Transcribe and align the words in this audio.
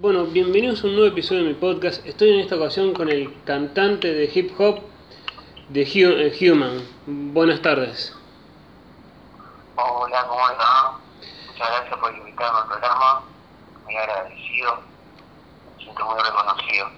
Bueno, 0.00 0.24
bienvenidos 0.24 0.82
a 0.82 0.86
un 0.86 0.94
nuevo 0.94 1.08
episodio 1.08 1.42
de 1.42 1.48
mi 1.48 1.54
podcast. 1.54 2.06
Estoy 2.06 2.30
en 2.30 2.40
esta 2.40 2.56
ocasión 2.56 2.94
con 2.94 3.10
el 3.10 3.34
cantante 3.44 4.14
de 4.14 4.30
hip 4.34 4.58
hop 4.58 4.80
de 5.68 5.82
eh, 5.82 6.32
Human. 6.40 6.80
Buenas 7.34 7.60
tardes. 7.60 8.16
Hola, 9.76 10.26
¿cómo 10.26 10.40
va? 10.40 10.98
Muchas 11.48 11.68
gracias 11.68 11.98
por 11.98 12.16
invitarme 12.16 12.60
al 12.60 12.66
programa. 12.68 13.24
Muy 13.84 13.94
agradecido. 13.94 14.80
Me 15.76 15.84
siento 15.84 16.04
muy 16.06 16.22
reconocido. 16.22 16.90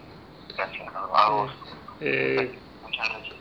Gracias 0.57 0.95
a 1.12 1.30
vos. 1.30 1.53
Eh, 2.00 2.57
Muchas 2.84 3.09
gracias. 3.09 3.37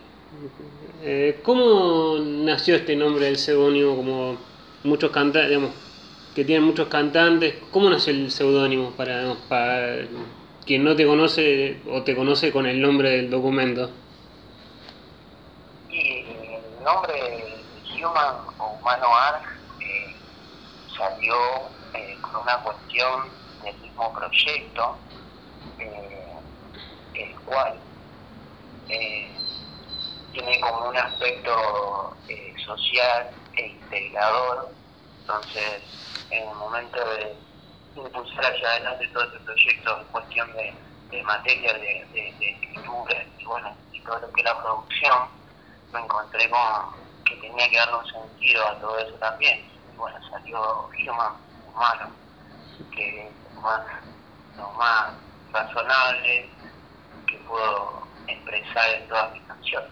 Eh, 1.04 1.40
¿Cómo 1.46 2.18
nació 2.18 2.78
este 2.78 2.96
nombre 2.96 3.26
del 3.26 3.38
seudónimo 3.38 3.96
como 3.96 4.38
muchos 4.84 5.12
cantantes, 5.12 5.50
digamos, 5.50 5.91
que 6.36 6.46
tienen 6.46 6.66
muchos 6.66 6.88
cantantes. 6.88 7.56
¿Cómo 7.72 7.90
nació 7.90 8.14
el 8.14 8.32
seudónimo 8.32 8.92
para, 8.92 9.36
para 9.50 10.08
quien 10.66 10.84
no 10.84 10.96
te 10.96 11.06
conoce 11.06 11.82
o 11.90 12.04
te 12.04 12.16
conoce 12.16 12.52
con 12.52 12.66
el 12.66 12.82
nombre 12.82 13.10
del 13.12 13.30
documento? 13.30 13.90
Y 15.90 16.20
el 16.20 16.84
nombre 16.84 17.62
Human 17.96 18.36
o 18.58 18.78
Humano 18.80 19.16
Art 19.16 19.44
eh, 19.82 20.16
salió 20.98 21.36
eh, 21.94 22.18
con 22.22 22.42
una 22.42 22.58
cuestión 22.60 23.30
del 23.64 23.78
mismo 23.80 24.14
proyecto, 24.14 24.98
eh, 25.80 26.34
el 27.14 27.36
cual 27.42 27.76
tiene 30.34 30.60
como 30.62 30.90
un 30.90 30.98
aspecto 30.98 32.16
social 32.66 33.30
e 33.56 33.68
integrador. 33.68 34.70
Entonces, 35.22 35.82
en 36.32 36.48
el 36.48 36.56
momento 36.56 36.98
de 36.98 37.36
impulsar 37.96 38.46
hacia 38.46 38.70
adelante 38.70 39.08
todo 39.10 39.24
este 39.24 39.40
proyecto 39.40 40.00
en 40.00 40.06
cuestión 40.08 40.54
de, 40.54 40.74
de 41.12 41.24
materia 41.24 41.74
de, 41.74 42.08
de, 42.14 42.50
escritura 42.50 43.26
y 43.38 43.46
bueno, 43.46 43.76
y 43.92 44.00
todo 44.02 44.20
lo 44.20 44.32
que 44.32 44.42
es 44.42 44.46
la 44.46 44.62
producción, 44.62 45.28
me 45.94 46.00
encontré 46.00 46.50
con 46.50 47.02
que 47.26 47.36
tenía 47.36 47.70
que 47.70 47.78
darle 47.78 47.98
un 47.98 48.06
sentido 48.08 48.66
a 48.66 48.80
todo 48.80 48.98
eso 48.98 49.14
también. 49.16 49.60
Y 49.94 49.98
bueno, 49.98 50.18
salió 50.30 50.90
Human, 50.90 51.34
humano, 51.68 52.12
que 52.96 53.28
es 53.28 53.56
más, 53.62 53.82
lo 54.58 54.72
más 54.72 55.14
razonable 55.52 56.50
que 57.28 57.38
puedo 57.48 58.04
expresar 58.28 58.90
en 58.94 59.08
todas 59.10 59.34
mis 59.34 59.44
canciones. 59.44 59.90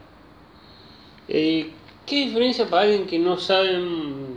Eh, 1.27 1.73
¿Qué 2.05 2.15
diferencia 2.15 2.67
para 2.67 2.83
alguien 2.83 3.05
que 3.05 3.19
no 3.19 3.37
sabe, 3.37 3.77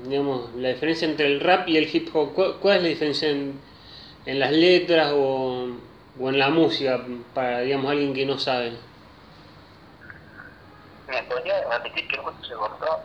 digamos, 0.05 0.55
la 0.57 0.69
diferencia 0.69 1.09
entre 1.09 1.27
el 1.27 1.41
rap 1.41 1.69
y 1.69 1.77
el 1.77 1.89
hip 1.95 2.15
hop? 2.15 2.33
¿Cuál, 2.35 2.77
es 2.79 2.83
la 2.83 2.89
diferencia 2.89 3.29
en, 3.31 3.61
las 4.27 4.53
letras 4.53 5.13
o, 5.15 5.69
en 6.21 6.39
la 6.39 6.51
música 6.51 7.05
para, 7.35 7.61
digamos, 7.61 7.91
alguien 7.91 8.15
que 8.15 8.27
no 8.27 8.39
sabe? 8.39 8.73
¿Me 11.09 11.23
podría 11.25 11.65
repetir 11.71 12.09
qué 12.09 12.17
justo 12.19 12.45
se 12.47 12.55
cortó? 12.55 13.01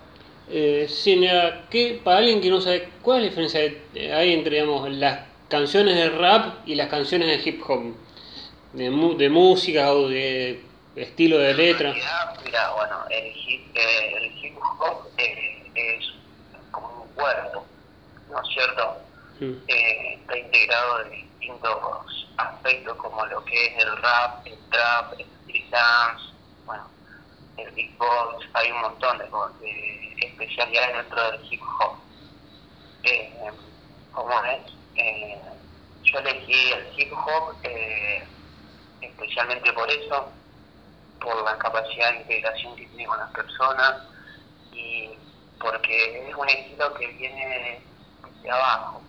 Eh, 0.49 0.87
sí, 0.89 1.17
mira, 1.17 1.65
¿qué, 1.69 1.99
para 2.03 2.19
alguien 2.19 2.39
que 2.39 2.49
no 2.49 2.61
sabe, 2.61 2.89
¿cuál 3.01 3.17
es 3.17 3.23
la 3.23 3.29
diferencia 3.29 4.17
hay 4.17 4.33
entre, 4.33 4.61
digamos, 4.61 4.89
las 4.91 5.27
canciones 5.49 5.95
de 5.95 6.09
rap 6.09 6.65
y 6.65 6.75
las 6.75 6.87
canciones 6.89 7.27
de 7.27 7.49
hip 7.49 7.61
hop? 7.67 7.93
De, 8.73 8.89
de 9.17 9.29
música 9.29 9.91
o 9.93 10.07
de 10.07 10.61
estilo 10.95 11.37
de 11.37 11.53
letra. 11.53 11.93
Mira, 12.43 12.71
bueno, 12.73 12.95
el 13.09 13.27
hip, 13.35 13.75
eh, 13.75 14.13
el 14.17 14.45
hip 14.45 14.57
hop 14.57 15.07
eh, 15.17 15.63
es 15.75 16.16
cuerpo, 17.17 17.65
¿no 18.29 18.41
es 18.41 18.47
cierto? 18.53 18.97
Eh, 19.39 20.19
está 20.19 20.37
integrado 20.37 21.03
de 21.03 21.09
distintos 21.09 22.27
aspectos 22.37 22.97
como 22.97 23.25
lo 23.25 23.43
que 23.45 23.65
es 23.67 23.83
el 23.83 23.97
rap, 23.97 24.45
el 24.45 24.57
trap, 24.69 25.13
el 25.13 25.21
street 25.21 25.69
dance, 25.69 26.23
bueno, 26.65 26.87
el 27.57 27.69
beatbox, 27.71 28.45
hay 28.53 28.71
un 28.71 28.81
montón 28.81 29.17
de, 29.17 29.25
de 29.25 30.27
especialidades 30.27 30.97
dentro 30.97 31.31
del 31.31 31.53
hip 31.53 31.61
hop. 31.61 31.97
Eh, 33.03 33.51
¿Cómo 34.11 34.43
es? 34.45 34.73
yo 36.03 36.19
elegí 36.19 36.71
el 36.71 36.99
hip 36.99 37.13
hop 37.13 37.55
especialmente 39.01 39.71
por 39.73 39.89
eso, 39.89 40.31
por 41.19 41.43
la 41.43 41.57
capacidad 41.57 42.11
de 42.13 42.21
integración 42.21 42.75
que 42.75 42.85
tiene 42.87 43.05
con 43.05 43.17
las 43.19 43.31
personas 43.31 44.03
porque 45.59 46.29
es 46.29 46.35
un 46.35 46.49
estilo 46.49 46.93
que 46.93 47.07
viene 47.07 47.79
de 48.43 48.49
abajo, 48.49 49.01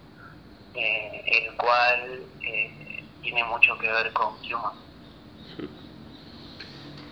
eh, 0.74 1.22
el 1.26 1.56
cual 1.56 2.22
eh, 2.42 3.04
tiene 3.22 3.44
mucho 3.44 3.76
que 3.78 3.88
ver 3.88 4.12
con 4.12 4.34
Human. 4.44 4.74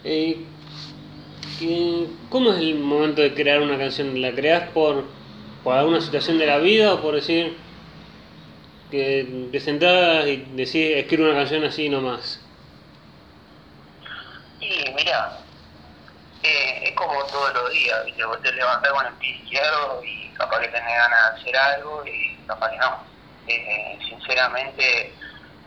Eh, 0.04 0.44
¿Cómo 2.30 2.52
es 2.52 2.58
el 2.58 2.76
momento 2.76 3.22
de 3.22 3.34
crear 3.34 3.60
una 3.60 3.78
canción? 3.78 4.20
¿La 4.20 4.32
creas 4.32 4.70
por, 4.70 5.04
por 5.64 5.74
alguna 5.74 6.00
situación 6.00 6.38
de 6.38 6.46
la 6.46 6.58
vida 6.58 6.94
o 6.94 7.02
por 7.02 7.14
decir 7.14 7.56
que 8.90 9.48
te 9.50 9.60
sentás 9.60 10.26
y 10.26 10.36
decís 10.54 10.96
escribo 10.96 11.24
una 11.24 11.34
canción 11.34 11.64
así 11.64 11.88
nomás? 11.88 12.40
Y 14.60 14.92
mira, 14.94 15.45
eh, 16.46 16.88
es 16.88 16.92
como 16.92 17.24
todos 17.26 17.52
los 17.54 17.70
días, 17.72 18.04
¿viste? 18.04 18.24
vos 18.24 18.40
te 18.40 18.52
levantás 18.52 18.92
con 18.92 19.06
el 19.06 19.12
pie 19.14 19.30
izquierdo 19.30 20.02
y 20.04 20.28
capaz 20.36 20.60
que 20.60 20.68
tenés 20.68 20.96
ganas 20.96 21.34
de 21.34 21.40
hacer 21.40 21.56
algo 21.56 22.06
y 22.06 22.36
capaz 22.46 22.70
que 22.70 22.76
no. 22.76 23.04
Eh, 23.48 23.98
sinceramente, 24.08 25.12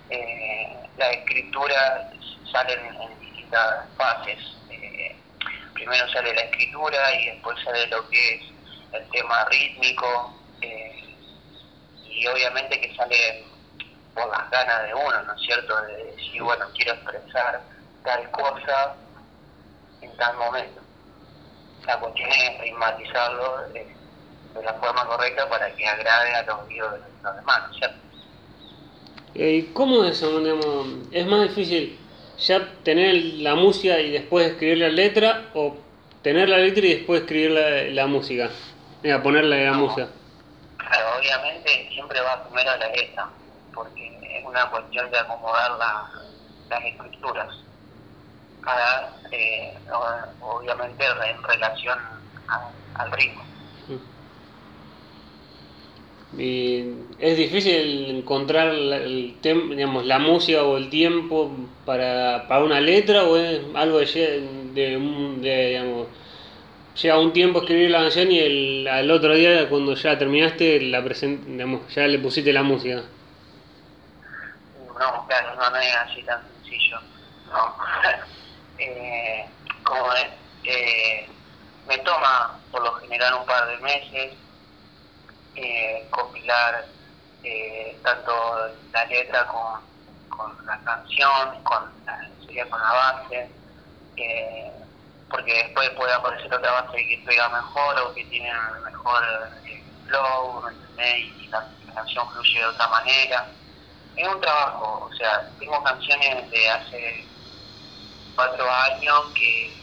eh, 0.10 0.90
la 0.98 1.12
escritura 1.12 2.10
sale 2.52 2.74
en, 2.74 3.20
distintas 3.20 3.86
fases. 3.98 4.40
primero 5.74 6.08
sale 6.12 6.34
la 6.34 6.42
escritura 6.42 7.14
y 7.16 7.26
después 7.28 7.58
sale 7.64 7.88
lo 7.88 8.08
que 8.10 8.36
es 8.36 8.42
el 8.94 9.10
tema 9.10 9.46
rítmico 9.46 10.36
y 12.06 12.28
obviamente 12.28 12.82
que 12.82 12.96
sale 12.96 13.46
por 14.14 14.30
las 14.30 14.50
ganas 14.50 14.84
de 14.84 14.94
uno, 14.94 15.24
¿no 15.24 15.34
es 15.34 15.42
cierto? 15.42 15.82
De 15.84 16.04
decir, 16.06 16.42
bueno, 16.44 16.66
quiero 16.74 16.94
expresar 16.94 17.62
tal 18.04 18.32
cosa 18.32 18.96
en 20.02 20.16
tal 20.18 20.36
momento. 20.38 20.82
La 21.86 22.00
cuestión 22.00 22.30
es 22.30 22.62
ritmatizarlo 22.62 23.68
de, 23.74 23.88
la 24.64 24.74
forma 24.74 25.06
correcta 25.06 25.48
para 25.48 25.74
que 25.76 25.86
agrade 25.86 26.36
a 26.36 26.44
los 26.44 26.60
oídos 26.68 26.94
de 26.94 27.00
los 27.24 27.36
demás, 27.36 27.62
¿cierto? 27.78 27.98
¿Y 29.36 29.64
cómo 29.74 30.04
es 30.04 30.18
eso? 30.18 30.42
¿Es 31.12 31.26
más 31.28 31.44
difícil 31.44 31.98
ya 32.38 32.68
tener 32.84 33.16
la 33.16 33.56
música 33.56 34.00
y 34.00 34.12
después 34.12 34.48
escribir 34.48 34.80
la 34.80 34.90
letra 34.90 35.50
o 35.54 35.78
tener 36.22 36.50
la 36.50 36.58
letra 36.58 36.86
y 36.86 36.96
después 36.96 37.22
escribir 37.22 37.52
la, 37.52 38.08
música? 38.08 38.50
Mira, 39.04 39.22
ponerle 39.22 39.66
la 39.66 39.74
música. 39.74 40.10
Claro, 40.78 41.20
obviamente 41.20 41.90
siempre 41.92 42.20
va 42.22 42.44
primero 42.44 42.76
la 42.76 42.88
letra, 42.90 43.30
porque 43.74 44.18
es 44.22 44.46
una 44.46 44.70
cuestión 44.70 45.10
de 45.12 45.20
acomodar 45.20 45.72
las 45.72 46.20
eh, 49.32 49.78
obviamente 50.42 51.04
en 51.06 51.44
relación 51.44 51.98
al 52.96 53.12
ritmo. 53.12 53.44
Y 56.38 56.94
es 57.18 57.38
difícil 57.38 58.18
encontrar 58.18 58.68
el 58.68 59.36
digamos, 59.42 60.06
la 60.06 60.20
música 60.20 60.64
o 60.64 60.78
el 60.78 60.90
tiempo 60.90 61.52
para, 61.86 62.48
para 62.48 62.64
una 62.64 62.80
letra 62.80 63.24
o 63.24 63.36
es 63.36 63.62
algo 63.74 63.98
de, 63.98 64.48
de, 64.74 65.68
digamos, 65.70 66.08
llega 67.02 67.18
un 67.18 67.34
tiempo 67.34 67.60
a 67.60 67.62
escribir 67.62 67.90
la 67.90 68.02
canción 68.02 68.32
y 68.32 68.40
el, 68.40 68.88
al 68.88 69.10
otro 69.10 69.34
día 69.34 69.68
cuando 69.70 69.96
ya 69.96 70.20
terminaste 70.20 70.82
la 70.82 71.02
digamos, 71.02 71.82
ya 71.96 72.06
le 72.06 72.20
pusiste 72.20 72.54
la 72.54 72.62
música. 72.62 73.04
No, 75.00 75.26
claro, 75.28 75.56
no, 75.56 75.70
no 75.70 75.78
es 75.78 75.96
así 75.96 76.22
tan 76.24 76.42
sencillo. 76.62 77.00
No. 77.48 77.76
eh, 78.80 79.46
como 79.84 80.14
es, 80.14 80.28
eh, 80.64 81.30
me 81.88 81.98
toma 82.00 82.60
por 82.72 82.84
lo 82.84 82.94
general 82.96 83.36
un 83.36 83.46
par 83.46 83.68
de 83.68 83.78
meses 83.78 84.34
eh, 85.56 86.08
compilar 86.12 86.86
eh, 87.44 88.00
tanto 88.04 88.32
la 88.92 89.06
letra 89.06 89.46
con, 89.48 89.82
con 90.30 90.66
la 90.66 90.78
canción, 90.84 91.64
con 91.64 91.84
la, 92.06 92.30
sería 92.46 92.70
con 92.70 92.80
la 92.80 92.92
base, 92.92 93.50
eh, 94.18 94.72
porque 95.30 95.54
después 95.54 95.90
puede 95.92 96.14
aparecer 96.14 96.54
otra 96.54 96.72
base 96.72 96.98
que 96.98 97.24
pega 97.26 97.50
mejor 97.50 98.00
o 98.00 98.14
que 98.14 98.26
tiene 98.26 98.52
mejor 98.84 99.24
flow, 100.08 100.64
y 100.98 101.48
la, 101.48 101.68
la 101.88 101.94
canción 101.94 102.30
fluye 102.32 102.60
de 102.60 102.66
otra 102.66 102.88
manera. 102.88 103.48
Es 104.16 104.28
un 104.28 104.42
trabajo, 104.42 105.08
o 105.10 105.16
sea, 105.16 105.50
tengo 105.60 105.82
canciones 105.84 106.50
de 106.52 106.70
hace 106.70 107.26
cuatro 108.36 108.66
años 108.70 109.32
que 109.36 109.74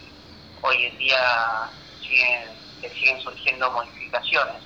hoy 0.63 0.85
en 0.87 0.99
día 0.99 1.71
siguen, 2.01 2.49
que 2.81 2.91
siguen 2.91 3.21
surgiendo 3.21 3.71
modificaciones. 3.71 4.63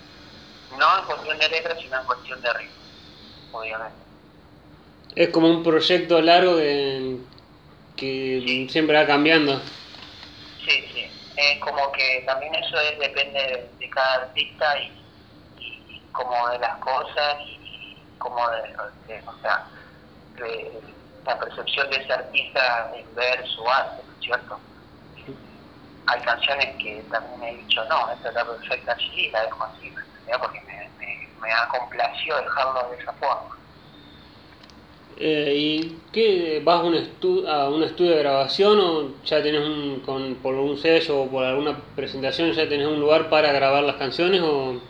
No 0.79 0.99
en 0.99 1.05
cuestión 1.05 1.39
de 1.39 1.49
letra, 1.49 1.77
sino 1.81 2.01
en 2.01 2.07
cuestión 2.07 2.41
de 2.43 2.53
ritmo, 2.53 2.75
obviamente. 3.53 3.97
Es 5.17 5.29
como 5.31 5.49
un 5.49 5.63
proyecto 5.63 6.21
largo 6.23 6.57
que, 6.57 7.17
que 7.97 8.67
siempre 8.71 8.97
va 8.97 9.07
cambiando. 9.07 9.61
Sí, 10.65 10.89
sí. 10.93 11.07
Es 11.37 11.59
como 11.61 11.91
que 11.93 12.23
también 12.27 12.55
eso 12.55 12.79
es, 12.81 12.99
depende 12.99 13.69
de, 13.79 13.91
cada 13.91 14.23
artista 14.23 14.79
y, 14.79 14.93
y, 15.59 16.01
como 16.13 16.49
de 16.51 16.59
las 16.59 16.77
cosas 16.79 17.37
y 17.45 17.97
como 18.19 18.49
de, 18.51 18.77
o 19.27 19.41
sea, 19.43 19.67
de 20.37 20.81
la 21.27 21.39
percepción 21.39 21.91
de 21.91 21.97
ese 21.97 22.13
artista 22.13 22.93
en 22.95 23.15
ver 23.15 23.47
su 23.47 23.69
arte, 23.69 24.03
¿no 24.07 24.13
es 24.13 24.21
cierto? 24.21 24.61
Hay 26.07 26.21
canciones 26.23 26.77
que 26.77 27.05
también 27.11 27.43
he 27.43 27.57
dicho, 27.63 27.85
no, 27.85 28.11
esta 28.11 28.29
está 28.29 28.45
perfecta 28.45 28.93
así 28.93 29.11
y 29.15 29.31
la 29.31 29.43
dejo 29.43 29.65
así, 29.65 29.93
porque 30.41 30.61
me, 30.63 30.89
me, 30.99 31.29
me 31.41 31.53
ha 31.53 31.69
complacido 31.69 32.39
dejarlo 32.39 32.89
de 32.91 33.03
esa 33.03 33.13
forma. 33.15 33.57
Eh, 35.23 35.53
¿Y 35.55 35.99
qué 36.13 36.63
vas 36.65 36.81
a 36.81 36.85
un, 36.85 36.95
estu 36.95 37.47
a 37.47 37.69
un 37.69 37.83
estudio 37.83 38.13
de 38.13 38.23
grabación 38.23 38.81
o 38.81 39.23
ya 39.23 39.43
tenés 39.43 39.61
un, 39.61 40.01
con, 40.01 40.37
por 40.37 40.55
un 40.55 40.79
sello 40.79 41.21
o 41.21 41.31
por 41.31 41.45
alguna 41.45 41.77
presentación, 41.95 42.53
ya 42.53 42.67
tenés 42.67 42.87
un 42.87 42.99
lugar 42.99 43.29
para 43.29 43.53
grabar 43.53 43.83
las 43.83 43.97
canciones 43.97 44.41
o 44.41 44.81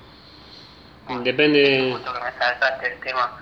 depende 1.24 1.58
de... 1.58 1.92
Justo 1.92 2.12
que 2.12 2.20
me 2.20 2.38
saltaste 2.38 2.92
el 2.92 3.00
tema. 3.00 3.40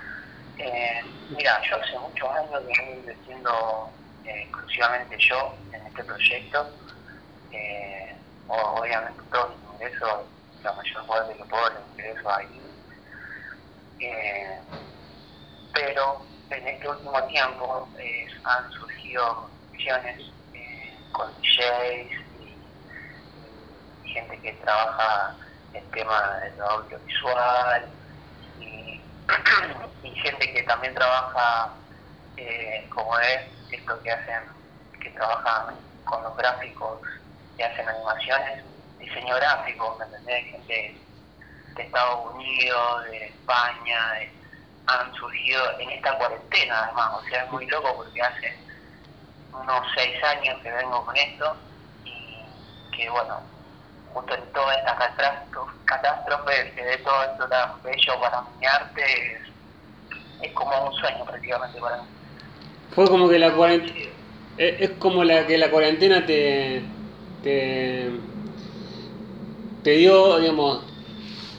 Eh, 0.56 1.02
mira, 1.30 1.60
yo 1.68 1.76
hace 1.76 1.98
muchos 1.98 2.28
años 2.30 2.62
que 2.66 2.72
estoy 2.72 2.94
invirtiendo 2.94 3.90
eh, 4.24 4.42
exclusivamente 4.42 5.16
yo 5.18 5.54
en 5.72 5.86
este 5.86 6.04
proyecto. 6.04 6.66
Eh, 7.52 8.16
obviamente 8.48 9.22
todo 9.30 9.48
mi 9.48 9.74
ingreso, 9.74 10.26
la 10.62 10.72
mayor 10.72 11.06
parte 11.06 11.34
que 11.34 11.44
puedo, 11.44 11.68
el 11.68 11.74
ingreso 11.92 12.30
ahí. 12.30 12.60
Eh, 14.00 14.60
pero 15.72 16.22
en 16.50 16.68
este 16.68 16.88
último 16.88 17.22
tiempo 17.24 17.88
eh, 17.98 18.26
han 18.44 18.70
surgido 18.72 19.48
opciones 19.70 20.20
eh, 20.54 20.96
con 21.12 21.30
DJs 21.40 22.12
y, 22.40 24.08
gente 24.08 24.40
que 24.40 24.52
trabaja 24.54 25.36
el 25.74 25.84
tema 25.90 26.38
de 26.38 26.56
lo 26.56 26.70
audiovisual 26.70 27.88
y, 30.02 30.10
gente 30.10 30.52
que 30.52 30.62
también 30.64 30.94
trabaja 30.94 31.72
eh, 32.36 32.86
como 32.90 33.18
es 33.18 33.40
esto 33.70 34.02
que 34.02 34.10
hacen, 34.10 34.42
que 35.00 35.10
trabajan 35.10 35.74
con 36.04 36.22
los 36.22 36.36
gráficos, 36.36 37.00
que 37.56 37.64
hacen 37.64 37.88
animaciones, 37.88 38.64
diseño 38.98 39.36
gráfico, 39.36 39.96
¿me 39.98 40.04
entendés? 40.06 40.44
Gente 40.52 40.96
de 41.76 41.82
Estados 41.82 42.34
Unidos, 42.34 43.04
de 43.04 43.26
España, 43.26 44.30
han 44.86 45.14
surgido 45.14 45.78
en 45.78 45.90
esta 45.90 46.16
cuarentena 46.16 46.84
además, 46.84 47.10
o 47.18 47.28
sea, 47.28 47.44
es 47.44 47.50
muy 47.50 47.66
loco 47.66 47.94
porque 47.96 48.22
hace 48.22 48.58
unos 49.52 49.86
seis 49.94 50.22
años 50.24 50.58
que 50.62 50.72
vengo 50.72 51.04
con 51.04 51.16
esto 51.16 51.56
y 52.04 52.44
que 52.96 53.10
bueno, 53.10 53.40
justo 54.12 54.34
en 54.34 54.52
toda 54.52 54.74
esta 54.74 54.96
catástrofe, 55.84 56.72
que 56.74 56.84
de 56.84 56.96
todo 56.98 57.22
esto 57.24 57.48
tan 57.48 57.82
bello 57.82 58.20
para 58.20 58.42
mi 58.58 58.66
arte, 58.66 59.02
es, 60.42 60.52
como 60.52 60.86
un 60.86 60.94
sueño 60.94 61.24
prácticamente 61.24 61.80
para 61.80 61.96
mí. 62.02 62.08
Fue 62.90 63.06
como 63.06 63.28
que 63.28 63.38
la 63.38 63.52
cuarentena, 63.52 64.10
es, 64.56 64.90
como 64.98 65.24
la 65.24 65.46
que 65.46 65.58
la 65.58 65.70
cuarentena 65.70 66.26
te, 66.26 66.82
te, 67.42 68.10
te 69.82 69.90
dio, 69.90 70.38
digamos, 70.38 70.84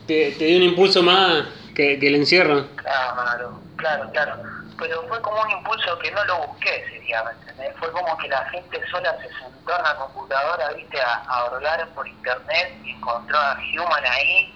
te, 0.06 0.32
te 0.32 0.46
dio 0.46 0.58
un 0.58 0.64
impulso 0.64 1.04
más 1.04 1.46
que, 1.76 2.00
que 2.00 2.08
el 2.08 2.16
encierro. 2.16 2.68
Claro, 2.76 3.62
claro, 3.78 4.10
claro. 4.12 4.59
Pero 4.80 5.08
fue 5.08 5.22
como 5.22 5.42
un 5.42 5.52
impulso 5.52 6.00
que 6.00 6.12
no 6.12 6.24
lo 6.26 6.48
busqué 6.48 6.86
sería, 6.90 7.24
¿me 7.24 7.32
entendés? 7.32 7.76
Fue 7.78 7.92
como 7.92 8.18
que 8.18 8.28
la 8.30 8.46
gente 8.50 8.82
sola 8.90 9.16
se 9.20 9.28
sentó 9.40 9.78
en 9.78 9.84
la 9.84 9.96
computadora, 9.96 10.72
viste, 10.72 11.02
a, 11.02 11.16
a 11.16 11.86
por 11.94 12.08
internet 12.08 12.78
y 12.84 12.92
encontró 12.92 13.38
a 13.38 13.58
Human 13.74 14.06
ahí 14.06 14.54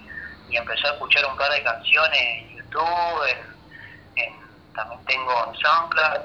y 0.48 0.56
empezó 0.56 0.88
a 0.88 0.92
escuchar 0.92 1.26
un 1.26 1.36
par 1.36 1.50
de 1.52 1.62
canciones 1.62 2.20
en 2.20 2.56
YouTube, 2.56 3.26
en, 4.16 4.34
también 4.74 5.04
tengo 5.06 5.32
en 5.46 5.60
SoundCloud. 5.60 6.20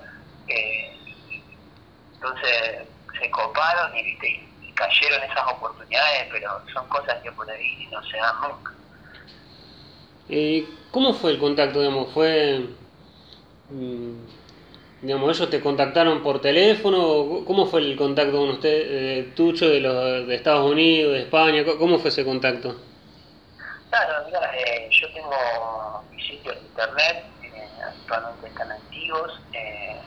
Eh, 0.48 1.00
entonces 2.14 2.88
se 3.20 3.32
coparon 3.32 3.96
y, 3.96 4.04
viste, 4.04 4.48
y 4.62 4.72
cayeron 4.74 5.24
esas 5.24 5.48
oportunidades, 5.48 6.28
pero 6.32 6.62
son 6.74 6.88
cosas 6.88 7.22
que 7.22 7.32
por 7.32 7.50
ahí 7.50 7.88
no 7.92 8.04
se 8.04 8.18
dan 8.18 8.36
nunca. 8.42 8.72
Eh, 10.30 10.68
¿Cómo 10.92 11.14
fue 11.14 11.32
el 11.32 11.40
contacto? 11.40 11.80
Digamos, 11.80 12.14
fue, 12.14 12.66
digamos, 15.02 15.38
ellos 15.38 15.50
te 15.50 15.62
contactaron 15.62 16.22
por 16.22 16.42
teléfono. 16.42 17.44
¿Cómo 17.46 17.66
fue 17.66 17.82
el 17.82 17.96
contacto 17.96 18.38
con 18.38 18.50
usted, 18.50 18.70
eh, 18.70 19.34
tuyo 19.36 19.70
de, 19.70 19.80
los, 19.80 20.28
de 20.28 20.36
Estados 20.36 20.70
Unidos, 20.70 21.14
de 21.14 21.20
España? 21.22 21.64
¿Cómo 21.78 22.00
fue 22.00 22.10
ese 22.10 22.26
contacto? 22.26 22.76
Claro, 23.90 24.26
mira, 24.26 24.52
eh, 24.56 24.90
yo 24.92 25.12
tengo 25.14 26.04
mi 26.12 26.22
sitio 26.22 26.52
en 26.52 26.60
internet, 26.60 27.26
eh, 27.44 27.68
actualmente 27.84 28.48
están 28.48 28.72
activos. 28.72 29.40
Eh, 29.54 30.00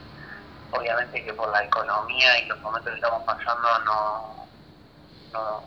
obviamente 0.71 1.23
que 1.23 1.33
por 1.33 1.49
la 1.51 1.63
economía 1.63 2.39
y 2.39 2.45
los 2.45 2.59
momentos 2.61 2.89
que 2.89 2.95
estamos 2.95 3.23
pasando 3.23 3.79
no, 3.85 4.47
no, 5.31 5.63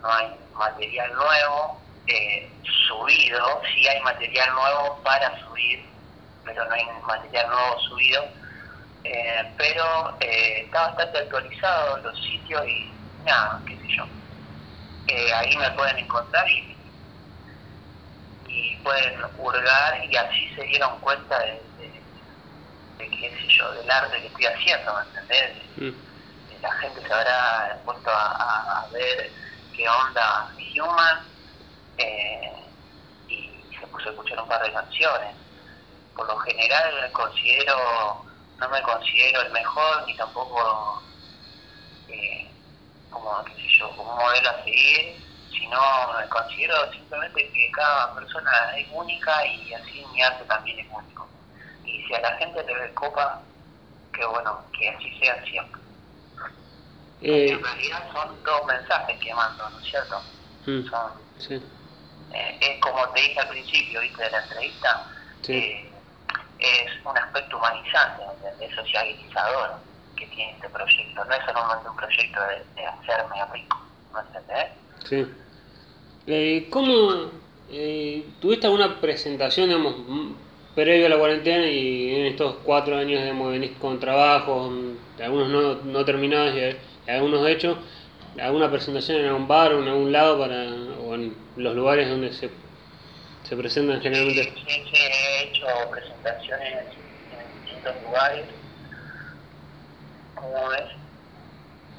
no 0.00 0.12
hay 0.12 0.34
material 0.54 1.12
nuevo 1.14 1.80
eh, 2.06 2.50
subido, 2.88 3.62
sí 3.74 3.86
hay 3.88 4.00
material 4.02 4.54
nuevo 4.54 5.00
para 5.02 5.38
subir, 5.44 5.84
pero 6.44 6.64
no 6.64 6.74
hay 6.74 6.84
material 7.06 7.48
nuevo 7.48 7.80
subido, 7.80 8.24
eh, 9.04 9.54
pero 9.56 10.16
eh, 10.20 10.62
está 10.64 10.88
bastante 10.88 11.18
actualizado 11.18 11.98
los 11.98 12.18
sitios 12.22 12.66
y 12.66 12.90
nada, 13.24 13.60
qué 13.66 13.76
sé 13.76 13.88
yo. 13.96 14.04
Eh, 15.08 15.32
ahí 15.34 15.56
me 15.56 15.70
pueden 15.72 15.98
encontrar 15.98 16.48
y, 16.48 16.76
y 18.48 18.76
pueden 18.76 19.20
hurgar 19.38 20.04
y 20.04 20.16
así 20.16 20.54
se 20.54 20.62
dieron 20.64 20.98
cuenta 21.00 21.38
de, 21.38 21.62
de, 22.98 23.10
qué 23.10 23.30
sé 23.30 23.48
yo, 23.48 23.72
del 23.72 23.90
arte 23.90 24.20
que 24.20 24.26
estoy 24.26 24.46
haciendo, 24.46 24.94
¿me 24.94 25.02
entendés? 25.02 25.56
Mm. 25.76 26.62
La 26.62 26.72
gente 26.72 27.06
se 27.06 27.12
habrá 27.12 27.78
puesto 27.84 28.10
a, 28.10 28.80
a 28.80 28.86
ver 28.88 29.30
qué 29.76 29.86
onda 29.86 30.50
Human 30.76 31.18
eh, 31.98 32.52
y 33.28 33.50
se 33.78 33.86
puso 33.86 34.08
a 34.08 34.12
escuchar 34.12 34.40
un 34.40 34.48
par 34.48 34.62
de 34.62 34.72
canciones. 34.72 35.36
Por 36.14 36.26
lo 36.26 36.36
general 36.38 37.12
considero, 37.12 38.24
no 38.58 38.68
me 38.68 38.82
considero 38.82 39.42
el 39.42 39.52
mejor 39.52 40.06
ni 40.06 40.16
tampoco 40.16 41.02
eh, 42.08 42.48
como, 43.10 43.44
qué 43.44 43.54
sé 43.54 43.68
yo, 43.78 43.90
como 43.96 44.12
un 44.12 44.18
modelo 44.18 44.50
a 44.50 44.64
seguir, 44.64 45.16
sino 45.50 45.80
me 46.18 46.28
considero 46.28 46.92
simplemente 46.92 47.50
que 47.52 47.70
cada 47.72 48.14
persona 48.14 48.76
es 48.76 48.86
única 48.92 49.46
y 49.46 49.74
así 49.74 50.04
mi 50.12 50.22
arte 50.22 50.44
también 50.44 50.78
es 50.78 50.86
único. 50.90 51.26
Y 51.84 52.04
si 52.06 52.14
a 52.14 52.20
la 52.20 52.36
gente 52.36 52.64
le 52.64 52.94
copa, 52.94 53.40
que 54.12 54.24
bueno, 54.26 54.62
que 54.78 54.88
así 54.88 55.18
sea 55.18 55.44
siempre. 55.44 55.80
Eh, 57.22 57.52
en 57.52 57.62
realidad 57.62 58.12
son 58.12 58.42
dos 58.44 58.66
mensajes 58.66 59.18
que 59.18 59.34
mando, 59.34 59.68
¿no 59.70 59.80
es 59.80 59.90
cierto? 59.90 60.20
Mm, 60.66 60.88
son, 60.88 61.12
sí 61.38 61.62
eh, 62.34 62.58
es 62.60 62.80
como 62.80 63.08
te 63.10 63.20
dije 63.20 63.40
al 63.40 63.48
principio, 63.48 64.00
viste, 64.00 64.24
de 64.24 64.30
la 64.30 64.42
entrevista, 64.42 65.08
eh, 65.48 65.92
es 66.58 66.90
un 67.04 67.16
aspecto 67.16 67.56
humanizante, 67.56 68.22
es 68.60 68.74
socializador 68.74 69.70
que 70.16 70.26
tiene 70.26 70.52
este 70.52 70.68
proyecto. 70.68 71.24
No 71.24 71.34
es 71.34 71.44
solamente 71.44 71.88
un 71.88 71.96
proyecto 71.96 72.40
de, 72.76 72.86
hacerme 72.86 73.36
rico, 73.52 73.80
¿no 74.12 74.20
entendés? 74.20 74.66
Sí. 75.04 75.26
Eh, 76.26 76.68
¿Cómo 76.70 77.30
eh, 77.70 78.26
tuviste 78.40 78.66
alguna 78.66 79.00
presentación, 79.00 79.68
digamos, 79.68 79.94
previo 80.74 81.06
a 81.06 81.10
la 81.10 81.18
cuarentena 81.18 81.66
y 81.66 82.14
en 82.14 82.26
estos 82.26 82.56
cuatro 82.64 82.96
años, 82.96 83.22
digamos, 83.22 83.52
venís 83.52 83.72
con 83.78 84.00
trabajos, 84.00 84.72
algunos 85.22 85.48
no, 85.48 85.74
no 85.74 86.04
terminados 86.04 86.54
y 86.54 87.10
algunos 87.10 87.46
hechos? 87.48 87.76
alguna 88.40 88.70
presentación 88.70 89.20
en 89.20 89.26
algún 89.26 89.48
bar 89.48 89.72
o 89.74 89.82
en 89.82 89.88
algún 89.88 90.12
lado 90.12 90.38
para 90.38 90.64
o 91.04 91.14
en 91.14 91.34
los 91.56 91.74
lugares 91.74 92.08
donde 92.08 92.32
se, 92.32 92.50
se 93.44 93.56
presentan 93.56 94.00
generalmente? 94.00 94.44
Sí, 94.44 94.64
sí, 94.66 94.96
he 94.96 95.42
hecho 95.44 95.66
presentaciones 95.90 96.86
en 97.30 97.54
distintos 97.54 98.02
lugares, 98.02 98.46
como 100.34 100.68
ves, 100.68 100.90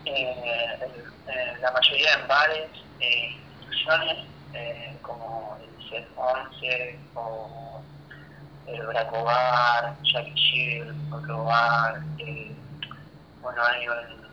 eh, 0.06 1.56
la 1.62 1.72
mayoría 1.72 2.14
en 2.14 2.28
bares, 2.28 2.70
eh, 3.00 3.32
instituciones 3.32 4.28
eh, 4.54 4.98
como 5.02 5.58
el 5.62 5.90
CEF 5.90 6.08
11 6.16 7.00
o 7.16 7.82
el 8.68 8.86
Braco 8.88 9.24
Bar, 9.24 9.96
Jackie 10.04 10.82
otro 11.12 11.44
bar, 11.44 12.02
eh, 12.20 12.56
bueno, 13.42 13.62
hay 13.64 13.88
un 13.88 14.26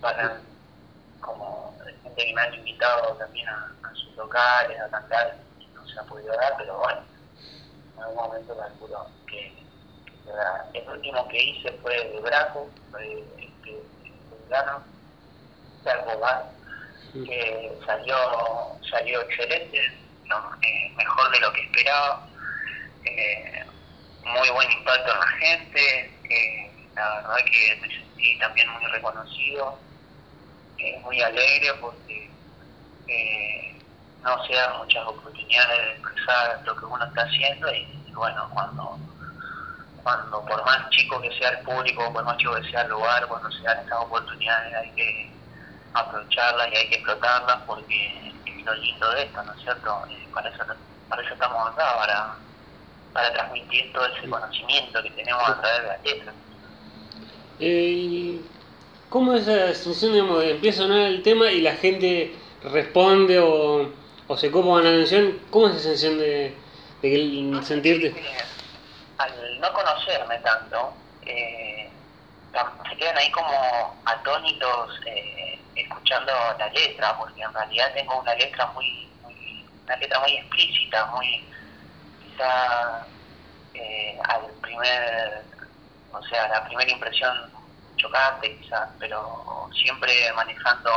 para 0.00 0.40
como 1.20 1.74
gente 2.02 2.26
que 2.26 2.34
me 2.34 2.40
han 2.40 2.54
invitado 2.54 3.14
también 3.16 3.48
a, 3.48 3.72
sus 3.94 4.16
locales, 4.16 4.80
a 4.80 4.88
cantar, 4.90 5.36
no 5.86 5.92
se 5.92 6.00
ha 6.00 6.02
podido 6.04 6.34
dar, 6.36 6.54
pero 6.58 6.78
bueno, 6.78 7.00
en 7.96 8.02
algún 8.02 8.16
momento 8.16 8.56
calculo 8.56 9.06
que, 9.28 9.52
el 10.74 10.88
último 10.88 11.28
que 11.28 11.42
hice 11.42 11.72
fue 11.82 11.94
de 11.94 12.20
Braco, 12.20 12.68
de, 12.98 13.20
este, 13.38 13.82
Lugano, 14.30 14.82
que 17.12 17.78
salió, 17.86 18.16
salió 18.90 19.22
excelente, 19.22 19.78
eh, 19.78 20.92
mejor 20.96 21.30
de 21.30 21.40
lo 21.40 21.52
que 21.52 21.62
esperaba, 21.62 22.28
eh, 23.04 23.64
muy 24.24 24.50
buen 24.50 24.70
impacto 24.72 25.12
en 25.12 25.20
la 25.20 25.28
gente, 25.28 26.12
eh, 26.28 26.70
la 26.94 27.14
verdad 27.16 27.36
que 27.46 27.78
me 27.80 27.88
sentí 27.88 28.38
también 28.38 28.68
muy 28.70 28.84
reconocido, 28.86 29.78
muy 31.02 31.22
alegre 31.22 31.72
porque 31.80 32.28
no 34.26 34.44
se 34.44 34.54
dan 34.54 34.76
muchas 34.78 35.06
oportunidades 35.06 35.78
de 35.78 35.92
expresar 35.92 36.60
lo 36.64 36.76
que 36.76 36.84
uno 36.84 37.04
está 37.04 37.22
haciendo 37.22 37.72
y, 37.72 38.12
bueno, 38.12 38.50
cuando 38.52 38.98
cuando 40.02 40.44
por 40.44 40.64
más 40.64 40.88
chico 40.90 41.20
que 41.20 41.36
sea 41.36 41.50
el 41.50 41.58
público, 41.64 42.12
por 42.12 42.24
más 42.24 42.36
chico 42.36 42.54
que 42.54 42.70
sea 42.70 42.82
el 42.82 42.90
lugar, 42.90 43.26
cuando 43.26 43.50
se 43.50 43.62
dan 43.62 43.78
estas 43.78 43.98
oportunidades 43.98 44.74
hay 44.74 44.90
que 44.92 45.30
aprovecharlas 45.94 46.68
y 46.72 46.76
hay 46.76 46.88
que 46.88 46.94
explotarlas 46.96 47.58
porque 47.66 48.32
es 48.46 48.64
lo 48.64 48.74
lindo 48.74 49.10
de 49.10 49.22
esto, 49.24 49.42
¿no 49.42 49.52
es 49.52 49.62
cierto? 49.62 50.06
Eh, 50.10 50.28
para, 50.32 50.48
eso, 50.48 50.64
para 51.08 51.22
eso 51.22 51.34
estamos 51.34 51.72
acá, 51.72 51.96
para, 51.96 52.36
para 53.12 53.32
transmitir 53.32 53.92
todo 53.92 54.06
ese 54.06 54.28
conocimiento 54.28 55.02
que 55.02 55.10
tenemos 55.10 55.48
a 55.48 55.60
través 55.60 55.82
de 55.82 55.88
las 55.88 56.04
letras. 56.04 56.34
Eh, 57.58 58.40
¿Cómo 59.08 59.34
es 59.34 59.48
esa 59.48 59.74
sensación, 59.74 60.12
digamos, 60.12 60.44
empieza 60.44 60.84
a 60.84 60.86
sonar 60.86 61.00
el 61.00 61.22
tema 61.22 61.50
y 61.50 61.62
la 61.62 61.74
gente 61.74 62.36
responde 62.62 63.40
o, 63.40 63.90
o 64.28 64.36
se 64.36 64.50
copa 64.50 64.68
con 64.68 64.84
la 64.84 64.90
atención? 64.90 65.40
¿Cómo 65.50 65.68
es 65.68 65.74
esa 65.76 65.84
sensación 65.84 66.18
de, 66.18 66.56
de 67.02 67.60
sentirte? 67.62 68.14
Al 69.18 69.60
no 69.60 69.72
conocerme 69.72 70.38
tanto, 70.38 70.92
eh, 71.24 71.88
se 72.88 72.96
quedan 72.96 73.16
ahí 73.16 73.30
como 73.30 73.96
atónitos 74.04 75.00
eh, 75.06 75.58
escuchando 75.74 76.32
la 76.58 76.68
letra, 76.70 77.16
porque 77.18 77.42
en 77.42 77.52
realidad 77.52 77.92
tengo 77.94 78.20
una 78.20 78.34
letra 78.34 78.66
muy, 78.68 79.08
una 79.84 79.96
letra 79.96 80.20
muy 80.20 80.36
explícita, 80.36 81.06
muy 81.06 81.44
quizá 82.24 83.06
eh, 83.74 84.18
al 84.24 84.46
primer, 84.60 85.42
o 86.12 86.22
sea, 86.24 86.48
la 86.48 86.64
primera 86.64 86.90
impresión 86.90 87.52
chocante 87.96 88.58
quizás, 88.58 88.88
pero 88.98 89.70
siempre 89.72 90.12
manejando 90.34 90.90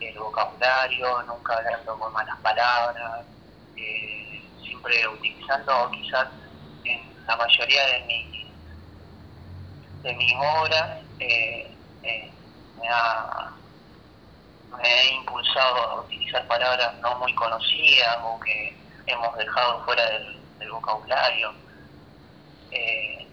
el 0.00 0.18
vocabulario, 0.18 1.22
nunca 1.22 1.56
hablando 1.56 1.98
con 1.98 2.12
malas 2.12 2.38
palabras, 2.40 3.24
eh, 3.76 4.42
siempre 4.62 5.06
utilizando 5.08 5.90
quizás 5.90 6.28
en 6.84 7.26
la 7.26 7.36
mayoría 7.36 7.86
de 7.86 8.00
mis 8.02 8.46
de 10.02 10.14
mis 10.14 10.32
obras 10.34 11.00
eh, 11.18 11.68
eh, 12.02 12.30
me 12.80 12.88
ha 12.88 13.52
me 14.76 14.88
he 14.88 15.14
impulsado 15.14 15.76
a 15.76 16.00
utilizar 16.02 16.46
palabras 16.46 16.94
no 17.00 17.18
muy 17.18 17.34
conocidas 17.34 18.18
o 18.22 18.38
que 18.40 18.76
hemos 19.06 19.36
dejado 19.36 19.84
fuera 19.84 20.04
del, 20.10 20.36
vocabulario. 20.70 21.54
Eh, 22.72 23.26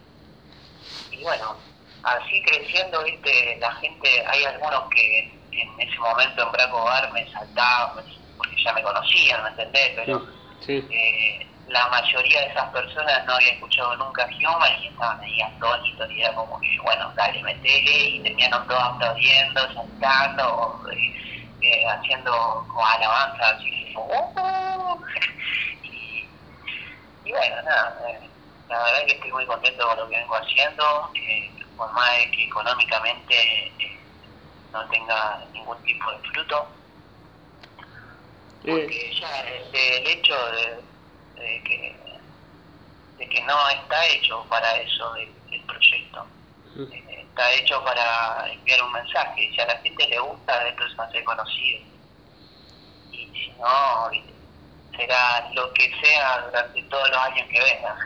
y 1.12 1.24
bueno, 1.24 1.58
así 2.03 2.43
creciendo, 2.43 3.03
viste, 3.03 3.58
la 3.60 3.74
gente, 3.75 4.24
hay 4.27 4.43
algunos 4.46 4.88
que 4.89 5.34
en 5.62 5.88
ese 5.88 6.00
momento 6.00 6.43
en 6.43 6.51
Braco 6.51 6.83
Bar 6.83 7.12
me 7.13 7.29
saltaban, 7.31 7.95
porque 7.95 8.55
ya 8.63 8.74
me 8.74 8.83
conocían, 8.83 9.43
¿me 9.43 9.50
entendés? 9.50 9.91
Pero 9.95 10.27
eh, 10.67 11.53
la 11.67 11.88
mayoría 11.88 12.41
de 12.41 12.48
esas 12.48 12.69
personas 12.72 13.25
no 13.25 13.33
había 13.33 13.53
escuchado 13.53 13.95
nunca 13.95 14.27
Gioma 14.38 14.67
y 14.69 14.88
estaban 14.88 15.19
ahí 15.22 15.41
atónitos 15.41 16.12
y 16.12 16.22
era 16.22 16.36
como 16.36 16.60
que, 16.60 16.77
bueno, 16.83 17.12
dale, 17.15 17.41
metele, 17.41 17.91
y 17.91 18.24
tenían 18.24 18.51
todos 18.67 18.83
aplaudiendo, 18.83 19.62
saltando, 19.74 20.81
eh, 20.91 21.13
eh, 21.62 21.86
haciendo 21.88 22.65
como 22.67 22.86
alabanza, 22.86 23.50
así, 23.50 23.93
uh, 23.95 25.00
y, 25.83 26.29
y, 27.24 27.31
bueno, 27.31 27.55
nada, 27.63 27.98
eh, 28.10 28.29
la 28.67 28.83
verdad 28.83 29.00
es 29.01 29.05
que 29.05 29.13
estoy 29.13 29.31
muy 29.31 29.45
contento 29.45 29.88
con 29.88 29.98
lo 29.98 30.10
que 30.10 30.17
vengo 30.17 30.36
haciendo, 30.36 31.12
por 31.77 31.91
más 31.93 32.17
de 32.17 32.31
que 32.31 32.43
económicamente 32.43 33.74
no 34.74 34.89
tenga 34.89 35.46
ningún 35.53 35.77
tipo 35.84 36.12
de 36.12 36.18
fruto, 36.30 36.68
porque 38.65 39.15
ya 39.20 39.39
el 39.42 40.08
hecho 40.08 40.36
de 40.51 40.94
de 41.44 41.62
que, 41.63 41.96
de 43.18 43.30
que 43.30 43.42
no 43.44 43.70
está 43.70 44.08
hecho 44.08 44.46
para 44.50 44.82
eso 44.82 45.15
el, 45.15 45.62
proyecto. 45.65 46.25
Eh, 46.77 47.25
está 47.30 47.53
hecho 47.53 47.84
para 47.84 48.51
enviar 48.51 48.82
un 48.84 48.92
mensaje. 48.92 49.50
Si 49.53 49.62
a 49.62 49.68
la 49.68 49.77
gente 49.77 50.08
le 50.08 50.20
gusta, 50.20 50.68
entonces 50.68 51.00
va 51.00 51.06
a 51.06 51.12
ser 51.12 51.24
conocido. 51.24 51.82
Y 53.12 53.27
si 53.27 53.53
no, 53.60 54.10
será 54.98 55.50
lo 55.53 55.72
que 55.74 55.92
sea 56.01 56.42
durante 56.46 56.84
todos 56.84 57.10
los 57.10 57.18
años 57.18 57.48
que 57.50 57.62
vengan. 57.62 57.98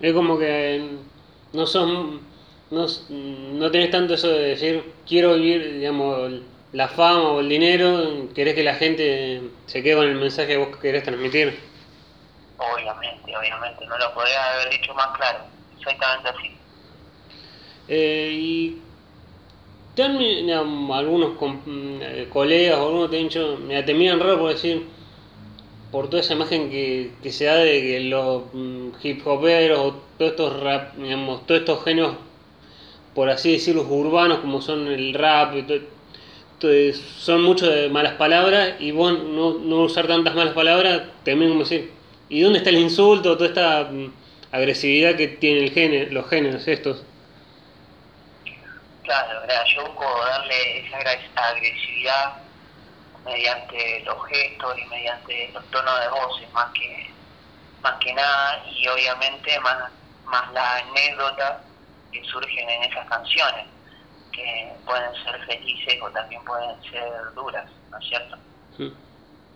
Es 0.00 0.14
como 0.14 0.38
que 0.38 0.98
no 1.52 1.66
son 1.66 2.26
no, 2.70 2.86
no 3.08 3.70
tenés 3.70 3.90
tanto 3.90 4.14
eso 4.14 4.28
de 4.28 4.48
decir 4.48 4.92
quiero 5.06 5.34
vivir 5.34 5.74
digamos 5.74 6.42
la 6.72 6.88
fama 6.88 7.30
o 7.30 7.40
el 7.40 7.48
dinero, 7.48 8.28
querés 8.34 8.54
que 8.54 8.62
la 8.62 8.74
gente 8.74 9.42
se 9.66 9.82
quede 9.82 9.96
con 9.96 10.06
el 10.06 10.14
mensaje 10.14 10.48
que 10.48 10.56
vos 10.56 10.76
querés 10.76 11.02
transmitir. 11.02 11.58
Obviamente, 12.58 13.36
obviamente, 13.36 13.86
no 13.86 13.98
lo 13.98 14.14
podría 14.14 14.54
haber 14.54 14.70
dicho 14.70 14.94
más 14.94 15.16
claro, 15.16 15.40
exactamente 15.76 16.28
así. 16.28 16.56
Eh, 17.88 18.30
y 18.32 18.82
también 19.96 20.48
algunos 20.50 21.32
eh, 21.66 22.28
colegas 22.32 22.78
o 22.78 22.86
algunos 22.86 23.10
te 23.10 23.16
han 23.16 23.24
dicho, 23.24 23.58
me 23.58 23.82
te 23.82 23.94
miran 23.94 24.20
raro 24.20 24.38
por 24.38 24.52
decir, 24.52 24.86
por 25.90 26.08
toda 26.08 26.20
esa 26.20 26.34
imagen 26.34 26.70
que, 26.70 27.14
que 27.20 27.32
se 27.32 27.46
da 27.46 27.56
de 27.56 27.80
que 27.80 28.00
los 28.00 28.44
mm, 28.52 28.90
hip 29.02 29.26
hoperos 29.26 29.80
o 29.80 29.94
todos 30.16 30.30
estos 30.32 30.60
rap, 30.60 30.94
digamos, 30.94 31.44
todos 31.46 31.62
estos 31.62 31.82
genios, 31.82 32.14
por 33.14 33.28
así 33.28 33.52
decirlo, 33.52 33.82
urbanos 33.82 34.38
como 34.38 34.60
son 34.60 34.86
el 34.86 35.14
rap 35.14 35.54
y 35.56 35.62
todo, 35.62 35.80
son 37.18 37.42
mucho 37.42 37.68
de 37.68 37.88
malas 37.88 38.14
palabras 38.14 38.74
y 38.78 38.92
vos 38.92 39.12
no, 39.12 39.54
no 39.54 39.76
usar 39.80 40.06
tantas 40.06 40.34
malas 40.34 40.54
palabras, 40.54 41.02
también 41.24 41.50
como 41.50 41.62
decir, 41.62 41.92
¿y 42.28 42.40
dónde 42.42 42.58
está 42.58 42.70
el 42.70 42.78
insulto, 42.78 43.36
toda 43.36 43.48
esta 43.48 43.90
mm, 43.90 44.12
agresividad 44.52 45.16
que 45.16 45.28
tienen 45.28 45.64
el 45.64 45.70
género, 45.70 46.12
los 46.12 46.28
géneros 46.28 46.68
estos? 46.68 47.04
Claro, 49.02 49.40
yo 49.74 49.86
busco 49.86 50.04
darle 50.24 50.86
esa 50.86 50.98
agresividad 51.48 52.34
mediante 53.24 54.00
los 54.04 54.24
gestos 54.26 54.78
y 54.78 54.86
mediante 54.86 55.50
los 55.52 55.64
tonos 55.70 56.00
de 56.00 56.08
voces 56.08 56.52
más 56.52 56.72
que 56.72 57.10
más 57.82 57.94
que 57.98 58.12
nada 58.12 58.62
y 58.70 58.86
obviamente 58.88 59.58
más 59.60 59.90
más 60.24 60.52
las 60.52 60.82
anécdotas 60.82 61.56
que 62.12 62.24
surgen 62.24 62.68
en 62.68 62.82
esas 62.84 63.06
canciones 63.08 63.66
que 64.32 64.72
pueden 64.84 65.12
ser 65.24 65.40
felices 65.46 65.98
o 66.02 66.10
también 66.10 66.42
pueden 66.44 66.82
ser 66.84 67.34
duras, 67.34 67.68
¿no 67.90 67.98
es 67.98 68.08
cierto? 68.08 68.36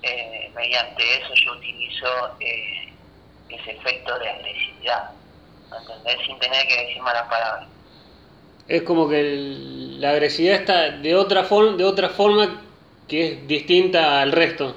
Eh, 0.03 0.53
mediante 0.55 1.19
eso 1.19 1.33
yo 1.45 1.53
utilizo 1.53 2.07
eh, 2.41 2.93
ese 3.49 3.71
efecto 3.71 4.19
de 4.19 4.29
agresividad, 4.29 5.11
¿entendés? 5.81 6.27
Sin 6.27 6.39
tener 6.39 6.67
que 6.67 6.87
decir 6.87 7.03
malas 7.03 7.27
palabras. 7.29 7.69
Es 8.69 8.83
como 8.83 9.09
que 9.09 9.23
la 9.99 10.11
agresividad 10.11 10.57
está 10.57 10.91
de 10.91 11.15
otra, 11.15 11.45
forma 11.45 11.77
de 11.77 11.85
otra 11.85 12.09
forma 12.11 12.63
que 13.09 13.33
es 13.33 13.47
distinta 13.47 14.21
al 14.21 14.33
resto. 14.33 14.77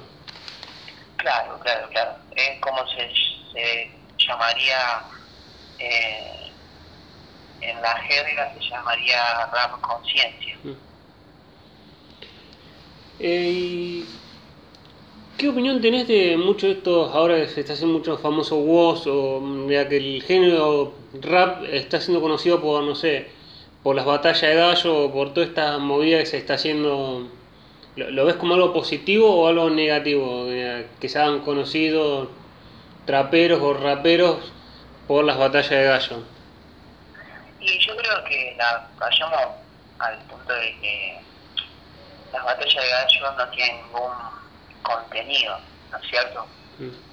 Claro, 1.16 1.58
claro, 1.60 1.88
claro. 1.90 2.12
Es 2.34 2.60
como 2.60 2.86
se, 2.88 3.10
se 3.52 3.90
llamaría... 4.18 5.02
Eh, 5.78 6.37
en 7.60 7.80
la 7.82 7.96
jerga 7.96 8.54
se 8.54 8.68
llamaría 8.68 9.46
rap 9.52 9.80
conciencia. 9.80 10.56
Mm. 10.64 10.72
Eh, 13.20 14.04
¿Qué 15.38 15.48
opinión 15.48 15.80
tenés 15.80 16.08
de 16.08 16.36
muchos 16.36 16.62
de 16.62 16.72
estos, 16.72 17.14
ahora 17.14 17.36
que 17.36 17.46
se 17.46 17.60
está 17.60 17.74
haciendo 17.74 17.96
mucho 17.96 18.18
famoso 18.18 18.56
voz, 18.56 19.06
o 19.06 19.40
mm, 19.40 19.70
ya 19.70 19.88
que 19.88 19.96
el 19.96 20.22
género 20.22 20.94
rap 21.20 21.62
está 21.70 22.00
siendo 22.00 22.20
conocido 22.20 22.60
por, 22.60 22.82
no 22.82 22.96
sé, 22.96 23.28
por 23.84 23.94
las 23.94 24.04
batallas 24.04 24.40
de 24.40 24.54
gallo, 24.56 25.04
o 25.04 25.12
por 25.12 25.32
toda 25.34 25.46
esta 25.46 25.78
movida 25.78 26.18
que 26.18 26.26
se 26.26 26.38
está 26.38 26.54
haciendo, 26.54 27.28
¿lo, 27.94 28.24
ves 28.24 28.34
como 28.34 28.54
algo 28.54 28.72
positivo 28.72 29.32
o 29.32 29.46
algo 29.46 29.70
negativo? 29.70 30.46
Que 31.00 31.08
se 31.08 31.18
hagan 31.20 31.40
conocidos 31.40 32.28
traperos 33.06 33.62
o 33.62 33.74
raperos 33.74 34.52
por 35.06 35.24
las 35.24 35.38
batallas 35.38 35.70
de 35.70 35.84
gallo. 35.84 36.37
Y 37.60 37.78
yo 37.86 37.96
creo 37.96 38.24
que 38.24 38.54
la 38.56 38.88
vayamos 38.98 39.40
al 39.98 40.18
punto 40.26 40.52
de 40.52 40.78
que 40.80 41.20
las 42.32 42.44
batallas 42.44 42.84
de 42.84 42.90
gallos 42.90 43.36
no 43.36 43.48
tienen 43.50 43.82
ningún 43.82 44.12
contenido, 44.82 45.58
¿no 45.90 45.98
es 45.98 46.08
cierto? 46.08 46.46
Mm. 46.78 47.08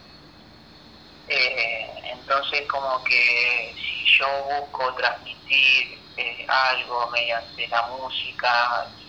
Eh, 1.27 2.01
entonces 2.11 2.67
como 2.67 3.03
que 3.03 3.73
si 3.75 4.05
yo 4.19 4.27
busco 4.43 4.93
transmitir 4.93 5.99
eh, 6.17 6.45
algo 6.47 7.09
mediante 7.09 7.67
la 7.67 7.81
música 7.87 8.87
y, 8.99 9.05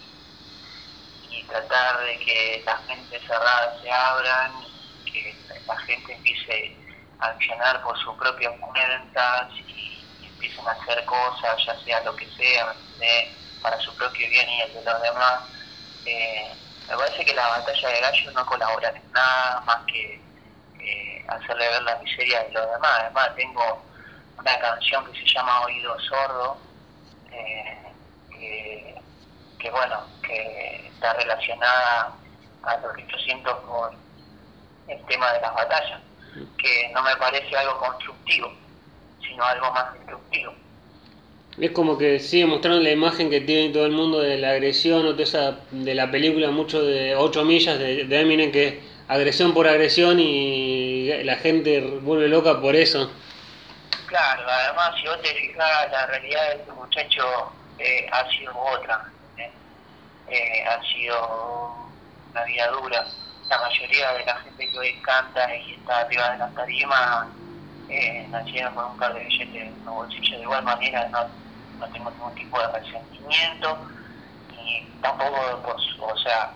tratar 1.47 2.00
de 2.00 2.19
que 2.19 2.62
las 2.66 2.85
mentes 2.87 3.23
cerradas 3.23 3.81
se 3.81 3.90
abran 3.90 4.52
y 5.05 5.11
que 5.11 5.37
la 5.66 5.76
gente 5.78 6.14
empiece 6.14 6.76
a 7.21 7.26
accionar 7.26 7.83
por 7.85 7.97
sus 7.99 8.16
propias 8.16 8.52
cuentas 8.59 9.49
y, 9.69 9.96
empiecen 10.37 10.66
a 10.69 10.73
hacer 10.73 11.05
cosas, 11.05 11.57
ya 11.66 11.78
sea 11.85 12.00
lo 12.02 12.14
que 12.16 12.31
sea, 12.33 12.75
para 13.62 13.81
su 13.81 13.95
propio 13.97 14.28
bien 14.28 14.49
y 14.49 14.61
el 14.62 14.75
de 14.75 14.83
los 14.85 15.02
demás, 15.02 15.40
eh, 16.05 16.55
me 16.88 16.97
parece 16.97 17.25
que 17.25 17.35
la 17.35 17.49
batalla 17.49 17.88
de 17.88 18.00
gallos 18.00 18.35
no 18.35 18.47
colabora 18.47 18.88
en 18.90 19.12
nada 19.12 19.61
más 19.62 19.78
que 19.87 20.21
hacerle 21.28 21.69
ver 21.69 21.83
la 21.83 21.97
miseria 21.97 22.45
de 22.45 22.52
los 22.52 22.71
demás. 22.71 23.00
Además, 23.00 23.35
tengo 23.35 23.83
una 24.38 24.59
canción 24.59 25.05
que 25.11 25.19
se 25.19 25.35
llama 25.35 25.62
Oído 25.62 25.99
Sordo, 26.00 26.57
eh, 27.33 28.95
que, 29.59 29.71
bueno, 29.71 30.07
que 30.23 30.88
está 30.95 31.12
relacionada 31.14 32.12
a 32.62 32.76
lo 32.76 32.93
que 32.93 33.05
yo 33.07 33.19
siento 33.19 33.61
con 33.62 33.97
el 34.87 35.05
tema 35.07 35.33
de 35.33 35.40
las 35.40 35.55
batallas, 35.55 36.00
que 36.59 36.90
no 36.95 37.02
me 37.02 37.16
parece 37.16 37.57
algo 37.57 37.78
constructivo, 37.78 38.52
sino 39.20 39.44
algo 39.44 39.70
más 39.73 39.92
destructivo. 39.94 40.54
Es 41.58 41.70
como 41.70 41.96
que 41.96 42.20
sigue 42.20 42.46
mostrando 42.46 42.80
la 42.80 42.90
imagen 42.90 43.30
que 43.30 43.40
tiene 43.40 43.73
todo 43.73 43.87
el 43.87 43.92
mundo 43.92 44.20
de 44.20 44.37
la 44.37 44.50
agresión 44.50 45.06
o 45.06 45.12
de, 45.14 45.23
esa, 45.23 45.58
de 45.70 45.94
la 45.94 46.11
película 46.11 46.50
mucho 46.50 46.82
de 46.82 47.16
8 47.16 47.44
millas 47.44 47.78
de, 47.78 48.04
de 48.04 48.20
Eminem 48.20 48.52
que 48.52 48.80
agresión 49.08 49.54
por 49.54 49.66
agresión 49.66 50.18
y 50.20 51.23
la 51.25 51.37
gente 51.37 51.80
vuelve 51.80 52.28
loca 52.28 52.61
por 52.61 52.76
eso. 52.76 53.11
Claro, 54.06 54.42
además 54.49 54.94
si 55.00 55.06
vos 55.06 55.20
te 55.23 55.35
fijas, 55.35 55.90
la 55.90 56.06
realidad 56.06 56.49
de 56.49 56.54
este 56.56 56.73
muchacho 56.73 57.52
eh, 57.78 58.06
ha 58.12 58.28
sido 58.30 58.56
otra, 58.56 59.04
¿eh? 59.37 59.50
Eh, 60.28 60.64
ha 60.64 60.82
sido 60.82 61.90
una 62.30 62.44
vida 62.44 62.68
dura. 62.68 63.06
La 63.49 63.58
mayoría 63.58 64.12
de 64.12 64.25
la 64.25 64.37
gente 64.38 64.70
que 64.70 64.78
hoy 64.78 64.92
canta 65.02 65.54
y 65.54 65.75
está 65.75 66.00
arriba 66.00 66.30
de 66.30 66.38
la 66.38 66.49
tarima 66.50 67.28
nacieron 68.31 68.75
con 68.75 68.85
un 68.87 68.97
par 68.97 69.14
de 69.14 69.21
billetes 69.21 69.62
en 69.62 69.85
los 69.85 69.95
bolsillos. 69.95 70.38
De 70.38 70.43
igual 70.43 70.64
manera 70.64 71.09
no, 71.11 71.21
no 71.78 71.88
tengo 71.90 72.11
ningún 72.11 72.35
tipo 72.35 72.61
de 72.61 72.69
resentimiento 72.73 73.87
y 74.50 74.88
tampoco, 75.00 75.62
pues, 75.62 75.76
o 76.00 76.16
sea, 76.19 76.52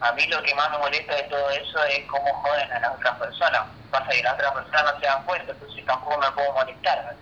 a 0.00 0.12
mí 0.12 0.26
lo 0.28 0.42
que 0.42 0.54
más 0.54 0.70
me 0.70 0.78
molesta 0.78 1.14
de 1.14 1.22
todo 1.24 1.50
eso 1.50 1.84
es 1.84 2.06
cómo 2.06 2.32
joden 2.42 2.72
a 2.72 2.80
las 2.80 2.94
otras 2.94 3.18
personas. 3.18 3.62
Pasa 3.90 4.08
que 4.08 4.22
las 4.22 4.34
otras 4.34 4.52
personas 4.52 4.94
no 4.94 5.00
se 5.00 5.06
dan 5.06 5.24
cuenta, 5.24 5.52
entonces 5.52 5.84
tampoco 5.84 6.18
me 6.18 6.30
puedo 6.32 6.52
molestar. 6.54 7.16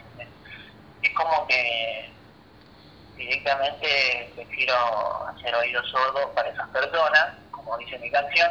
Es 1.03 1.15
como 1.15 1.47
que 1.47 2.13
directamente 3.17 4.33
prefiero 4.37 4.75
hacer 5.29 5.55
oído 5.55 5.83
sordo 5.85 6.33
para 6.35 6.49
esas 6.51 6.69
personas, 6.69 7.29
como 7.51 7.77
dice 7.79 7.99
mi 7.99 8.11
canción, 8.11 8.51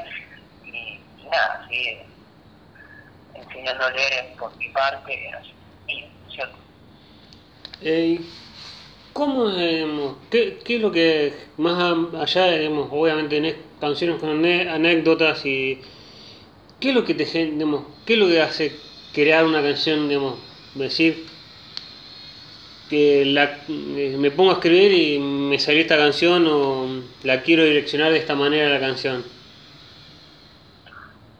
y, 0.64 1.02
nada, 1.32 1.66
sí, 1.70 2.00
enseñándole 3.38 4.34
por 4.39 4.56
mi 4.58 4.70
parte, 4.70 5.32
¿cierto? 6.29 6.58
Eh, 7.82 8.20
¿Cómo, 9.13 9.51
qué, 10.29 10.60
qué, 10.63 10.75
es 10.75 10.82
lo 10.82 10.91
que 10.91 11.34
más 11.58 11.96
allá, 12.13 12.51
digamos, 12.51 12.89
obviamente 12.91 13.38
en 13.38 13.58
canciones 13.79 14.20
con 14.20 14.46
anécdotas 14.46 15.44
y 15.46 15.82
qué 16.79 16.89
es 16.89 16.96
lo 16.96 17.03
que 17.03 17.15
te, 17.15 17.25
digamos, 17.25 17.86
qué 18.06 18.13
es 18.13 18.20
lo 18.20 18.27
que 18.27 18.41
hace 18.41 18.75
crear 19.13 19.44
una 19.46 19.62
canción, 19.63 20.08
digamos, 20.08 20.39
decir 20.75 21.25
que 22.89 23.25
la, 23.25 23.60
eh, 23.67 24.15
me 24.17 24.32
pongo 24.32 24.51
a 24.51 24.56
escribir 24.56 24.91
y 24.91 25.20
me 25.20 25.60
salió 25.60 25.82
esta 25.82 25.98
canción 25.98 26.46
o 26.48 27.04
la 27.23 27.41
quiero 27.41 27.63
direccionar 27.63 28.12
de 28.12 28.19
esta 28.19 28.36
manera 28.36 28.69
la 28.69 28.80
canción? 28.80 29.26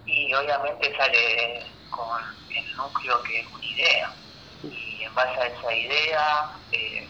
Y 0.05 0.33
obviamente 0.33 0.93
sale 0.97 1.76
con 1.97 2.21
el 2.55 2.77
núcleo 2.77 3.23
que 3.23 3.39
es 3.39 3.47
una 3.47 3.65
idea 3.65 4.13
y 4.63 5.03
en 5.03 5.15
base 5.15 5.39
a 5.39 5.47
esa 5.47 5.73
idea 5.73 6.51
eh, 6.71 7.07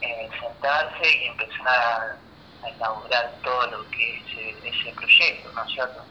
eh, 0.00 0.28
sentarse 0.40 1.18
y 1.18 1.26
empezar 1.26 1.68
a, 1.68 2.18
a, 2.62 2.68
elaborar 2.70 3.34
todo 3.42 3.66
lo 3.70 3.90
que 3.90 4.16
es 4.16 4.74
ese, 4.74 4.92
proyecto, 4.92 5.52
¿no 5.52 5.64
es 5.64 5.72
cierto? 5.72 6.02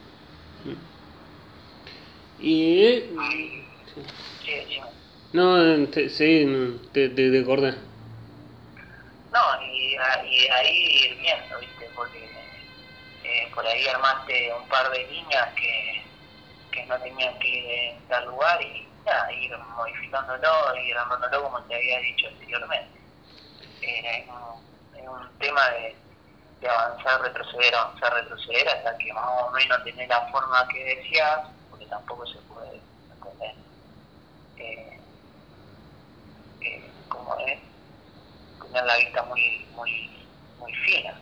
Y... 2.39 2.83
Eh, 2.83 3.13
sí, 3.93 4.03
sí. 4.45 4.81
No, 5.33 5.87
te, 5.89 6.09
sí, 6.09 6.79
te, 6.93 7.09
te, 7.09 7.31
te 7.31 7.39
acordé. 7.39 7.71
No, 9.31 9.61
y, 9.61 9.93
y 9.93 10.47
ahí 10.49 11.05
ir 11.05 11.17
viendo, 11.17 11.59
¿viste? 11.59 11.89
Porque 11.95 12.29
eh, 13.23 13.51
por 13.53 13.65
ahí 13.65 13.87
armaste 13.87 14.53
un 14.53 14.67
par 14.67 14.89
de 14.91 15.05
líneas 15.07 15.53
que, 15.55 16.06
que 16.77 16.85
no 16.85 16.99
tenían 16.99 17.37
que 17.39 17.47
ir 17.47 17.65
en 17.65 18.07
tal 18.07 18.25
lugar 18.25 18.61
y 18.61 18.87
ya, 19.05 19.31
ir 19.31 19.57
modificándolo, 19.57 20.75
ir 20.83 20.97
armándolo 20.97 21.43
como 21.43 21.61
te 21.63 21.75
había 21.75 21.99
dicho 21.99 22.27
anteriormente. 22.27 22.99
Es, 23.81 24.27
un, 24.27 25.39
tema 25.39 25.61
de, 25.69 26.67
avanzar, 26.67 27.21
retroceder, 27.21 27.73
avanzar, 27.73 28.13
retroceder 28.13 28.67
hasta 28.69 28.97
que 28.97 29.13
más 29.13 29.25
o 29.25 29.51
menos 29.51 29.83
tener 29.83 30.09
la 30.09 30.27
forma 30.27 30.67
que 30.67 30.83
decías, 30.83 31.47
porque 31.69 31.85
tampoco 31.85 32.25
se 32.27 32.39
puede 32.39 32.81
entender 33.11 33.55
eh, 34.57 34.99
eh, 36.61 36.91
como 37.07 37.37
es 37.39 37.59
tener 38.61 38.83
la 38.83 38.97
vista 38.97 39.23
muy 39.23 39.65
muy 39.73 40.27
muy 40.59 40.73
fina. 40.73 41.19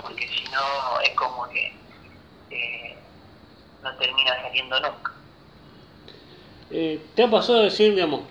Porque 0.00 0.28
si 0.28 0.44
no 0.50 1.00
es 1.00 1.10
como 1.10 1.48
que 1.48 1.74
eh, 2.50 2.96
no 3.82 3.94
termina 3.96 4.42
saliendo 4.42 4.80
nunca 4.80 5.12
¿Te 6.70 7.22
ha 7.22 7.30
pasado 7.30 7.60
a 7.60 7.64
decir, 7.64 7.94
digamos, 7.94 8.22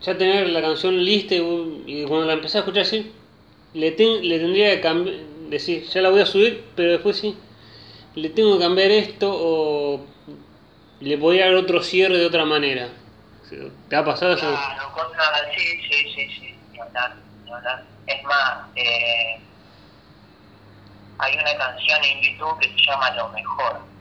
ya 0.00 0.16
tener 0.16 0.48
la 0.48 0.62
canción 0.62 1.04
lista 1.04 1.34
y, 1.34 2.04
cuando 2.08 2.26
la 2.26 2.32
empecé 2.32 2.56
a 2.56 2.60
escuchar 2.60 2.82
así, 2.84 3.12
le, 3.74 3.90
le 3.90 4.38
tendría 4.38 4.70
que 4.70 4.80
cambiar, 4.80 5.16
decir, 5.50 5.84
ya 5.84 6.00
la 6.00 6.08
voy 6.08 6.20
a 6.20 6.26
subir, 6.26 6.64
pero 6.74 6.92
después 6.92 7.18
sí, 7.18 7.36
le 8.14 8.30
tengo 8.30 8.56
que 8.56 8.64
cambiar 8.64 8.90
esto 8.90 9.30
o 9.30 10.06
le 11.00 11.18
podría 11.18 11.46
dar 11.46 11.56
otro 11.56 11.82
cierre 11.82 12.16
de 12.16 12.26
otra 12.26 12.44
manera. 12.44 12.88
¿Te 13.88 13.96
ha 13.96 14.02
pasado 14.02 14.32
eso? 14.32 14.46
Claro, 14.48 14.92
cosas, 14.94 15.42
sí, 15.54 15.82
sí, 15.82 16.12
sí, 16.14 16.28
sí, 16.40 16.54
ni 16.72 16.78
hablar, 16.78 17.16
ni 17.44 17.52
hablar. 17.52 17.84
Es 18.06 18.24
más, 18.24 18.68
eh, 18.76 19.38
hay 21.18 21.34
una 21.34 21.56
canción 21.58 22.02
en 22.02 22.22
YouTube 22.22 22.58
que 22.60 22.68
se 22.68 22.86
llama 22.86 23.10
Lo 23.10 23.28
Mejor. 23.28 23.91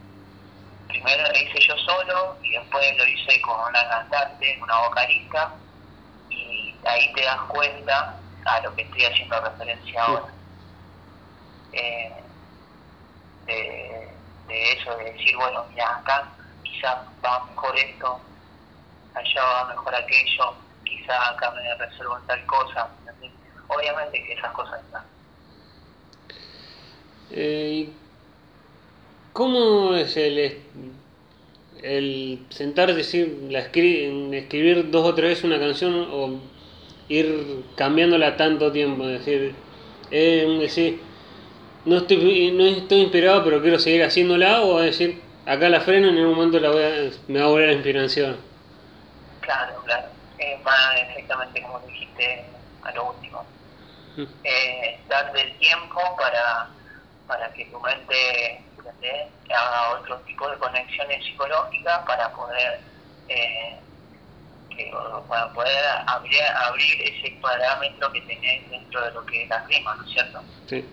Primero 0.91 1.23
lo 1.23 1.37
hice 1.39 1.59
yo 1.67 1.77
solo 1.77 2.37
y 2.43 2.51
después 2.51 2.97
lo 2.97 3.07
hice 3.07 3.41
con 3.41 3.59
una 3.59 3.89
cantante, 3.89 4.59
una 4.61 4.77
vocalista 4.87 5.55
ahí 6.85 7.13
te 7.13 7.21
das 7.21 7.41
cuenta 7.47 8.19
a 8.45 8.59
lo 8.61 8.75
que 8.75 8.83
estoy 8.83 9.05
haciendo 9.05 9.41
referencia 9.41 10.03
ahora. 10.03 10.33
Eh, 11.73 12.23
de, 14.47 14.73
eso, 14.73 14.95
de 14.97 15.13
decir, 15.13 15.35
bueno, 15.37 15.65
mira, 15.69 15.97
acá 15.97 16.27
quizás 16.63 16.97
va 17.23 17.45
mejor 17.45 17.77
esto, 17.77 18.19
allá 19.13 19.43
va 19.43 19.65
mejor 19.65 19.95
aquello, 19.95 20.55
quizás 20.83 21.29
acá 21.29 21.51
me 21.51 21.75
reservo 21.75 22.17
en 22.17 22.27
tal 22.27 22.45
cosa. 22.45 22.89
Obviamente 23.67 24.23
que 24.23 24.33
esas 24.33 24.51
cosas 24.51 24.81
están. 24.81 25.05
Eh, 27.29 27.89
¿Cómo 29.33 29.95
es 29.95 30.17
el, 30.17 30.59
el 31.81 32.45
sentar, 32.49 32.93
decir, 32.93 33.47
la 33.49 33.59
escribir 33.59 34.91
dos 34.91 35.07
o 35.07 35.15
tres 35.15 35.29
veces 35.29 35.43
una 35.45 35.59
canción 35.59 36.07
o 36.11 36.39
ir 37.07 37.63
cambiándola 37.75 38.37
tanto 38.37 38.71
tiempo, 38.71 39.03
es 39.07 39.19
decir, 39.19 39.55
eh, 40.11 40.57
decir 40.59 41.01
no 41.85 41.97
estoy, 41.97 42.51
no 42.51 42.65
estoy 42.65 43.01
inspirado 43.01 43.43
pero 43.43 43.61
quiero 43.61 43.79
seguir 43.79 44.03
haciéndola 44.03 44.61
o 44.61 44.79
decir 44.79 45.21
acá 45.45 45.67
la 45.69 45.81
freno 45.81 46.07
y 46.07 46.09
en 46.11 46.25
un 46.25 46.35
momento 46.35 46.59
la 46.59 46.69
voy 46.69 46.83
a, 46.83 47.11
me 47.27 47.39
va 47.39 47.45
a 47.45 47.49
volver 47.49 47.67
la 47.67 47.73
inspiración. 47.73 48.37
Claro, 49.41 49.81
claro, 49.83 50.07
es 50.37 50.63
más 50.63 50.95
exactamente 51.09 51.61
como 51.61 51.79
dijiste 51.79 52.45
a 52.83 52.91
lo 52.91 53.11
último. 53.11 53.45
Mm. 54.17 54.23
Eh, 54.43 54.99
darte 55.09 55.41
el 55.41 55.57
tiempo 55.57 55.99
para, 56.17 56.69
para 57.27 57.51
que 57.53 57.65
tu 57.65 57.79
mente 57.79 58.61
haga 59.49 59.99
otro 59.99 60.17
tipo 60.21 60.49
de 60.49 60.57
conexiones 60.57 61.23
psicológicas 61.25 61.99
para 62.05 62.31
poder 62.33 62.81
eh, 63.27 63.79
para 65.27 65.53
poder 65.53 65.77
abrir, 66.07 66.41
abrir 66.41 67.01
ese 67.01 67.31
parámetro 67.41 68.11
que 68.11 68.21
tenés 68.21 68.69
dentro 68.69 69.01
de 69.03 69.11
lo 69.11 69.25
que 69.25 69.43
es 69.43 69.49
la 69.49 69.63
clima, 69.65 69.95
¿no 69.95 70.05
es 70.05 70.11
cierto? 70.11 70.41
Sí. 70.67 70.85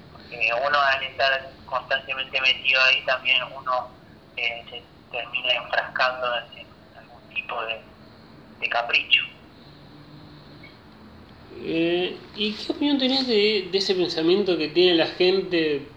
uno 0.66 0.78
al 0.78 1.02
estar 1.04 1.50
constantemente 1.66 2.40
metido 2.40 2.80
ahí 2.82 3.04
también 3.04 3.42
uno 3.56 3.88
eh, 4.36 4.64
se 4.70 4.82
termina 5.10 5.54
enfrascando 5.54 6.26
en, 6.56 6.66
algún 6.98 7.34
tipo 7.34 7.62
de, 7.62 7.80
de 8.60 8.68
capricho. 8.68 9.22
Eh, 11.60 12.16
¿Y 12.36 12.52
qué 12.52 12.72
opinión 12.72 12.98
tenés 12.98 13.26
de, 13.26 13.68
de, 13.70 13.78
ese 13.78 13.94
pensamiento 13.94 14.56
que 14.56 14.68
tiene 14.68 14.94
la 14.94 15.06
gente 15.06 15.88